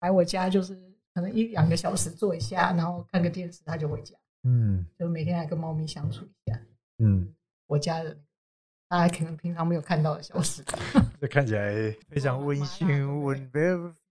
[0.00, 0.74] 来我家就是
[1.12, 4.14] 可能一两个小时坐一下，然后看个电视，他就回家。
[4.44, 6.60] 嗯，就每天来跟猫咪相处一下。
[6.98, 7.34] 嗯，
[7.66, 8.16] 我家人
[8.88, 10.62] 大家可能平常没有看到的消息。
[11.20, 13.50] 这看起来非常温馨，温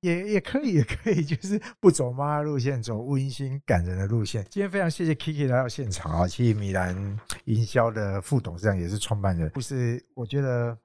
[0.02, 4.46] 也也可以，也可以，就是不走妈路线，走温馨感人的路线。
[4.52, 6.96] 今天非常谢谢 Kiki 来到现场啊，其实米兰
[7.46, 10.04] 营销的副董事长也是创办人，不是？
[10.14, 10.78] 我觉得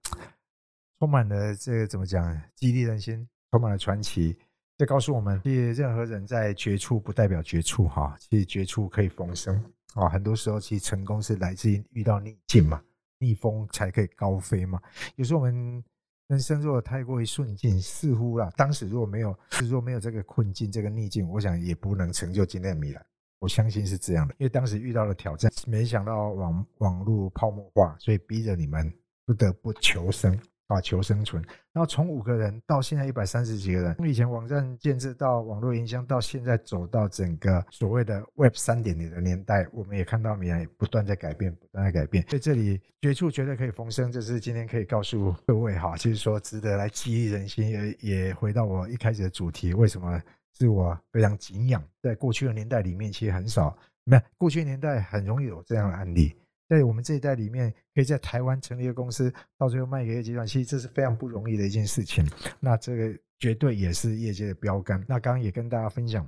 [0.98, 4.38] 充满了这个怎么讲，激励人心，充满了传奇。
[4.78, 9.62] 这告诉我们，其实任何人在绝处不代表绝处哈，其实绝处可以逢生
[9.94, 10.08] 啊。
[10.08, 12.82] 很多时候，其实成功是来自于遇到逆境嘛，
[13.22, 14.82] 逆风才可以高飞嘛。
[15.14, 15.84] 有时候我们。
[16.28, 23.04] 人生如果太过于顺境，似乎啦，当时如果没有，是说没有这个困境、这个逆境，我想也不能成就今天的米兰。
[23.38, 28.90] 我相信是这样的，因为当时遇到了挑战，没想到网网络泡沫化，所以逼着你们
[29.26, 30.38] 不得不求生。
[30.72, 31.42] 啊，求生存，
[31.72, 42.26] 然后从五个人到现在一百三十几个人，从以前网站建设到网络营销，到现在走到整个所谓的 Web 三点零的年代，我们也看到米兰不断在改变，不断在改变。
[42.28, 47.68] 所以这里绝处绝对可以逢生，这是今天可以告诉各位哈，就是说值得来激励人心。
[47.68, 50.20] 也也回到我一开始的主题，为什么
[50.58, 51.82] 是我非常敬仰？
[52.02, 56.34] 在过去的年代里面，其实很少，没有过去年代很容易有这样的案例。
[56.72, 62.24] 在我们这一代里面，可以在台湾成立一个公司，到最后卖给一个集团，其实这是非常不容易的一件事情。
[62.60, 64.98] 那这个绝对也是业界的标杆。
[65.06, 66.26] 那刚刚也跟大家分享，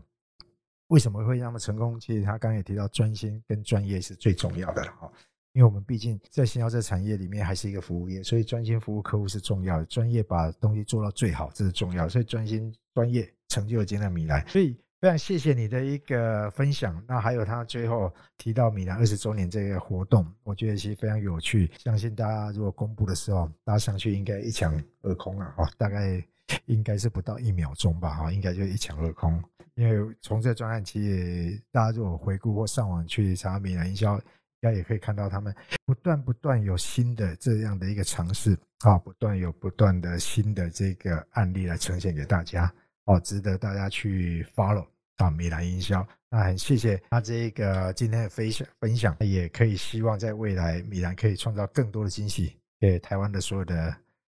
[0.89, 1.99] 为什么会那么成功？
[1.99, 5.11] 其实他刚刚也提到，专心跟专业是最重要的了哈。
[5.55, 12.07] 因为我们毕竟在新药这产业里面还是一个服务业，所以专心服务客户是重要的，专业把东西做到最好，这是重要。
[12.07, 14.45] 所以专心专业成就了今天的米莱。
[14.47, 14.77] 所以。
[15.05, 21.71] 非常谢谢你的一个分享，那还有他最后提到米兰二十周年这个活动，我觉得其实非常有趣。
[21.77, 26.27] 相信大家如果公布的时候，大家上去应该一抢而空了哈，大概
[26.65, 29.39] 应该是不到一秒钟吧哈，应该就一抢而空。
[29.75, 34.23] 因为从这专案企业，大家如果回顾或上网去查米兰营销，应
[34.63, 42.73] 该也可以看到他们不断不断有新的这样的一个尝试啊，不断有不断的新的这个案例来呈现给大家
[43.05, 44.87] 哦，值得大家去 follow。
[45.17, 53.95] 啊，米兰营销，那很谢谢他这个今天的分享，分享也可以希望在未来米兰可以创造更多的惊喜给台湾的所有的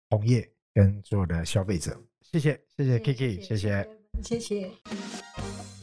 [0.09, 1.97] 同业跟所有的消费者。
[2.21, 3.89] 谢谢，谢谢 Kiki，谢谢，
[4.21, 5.74] 谢谢。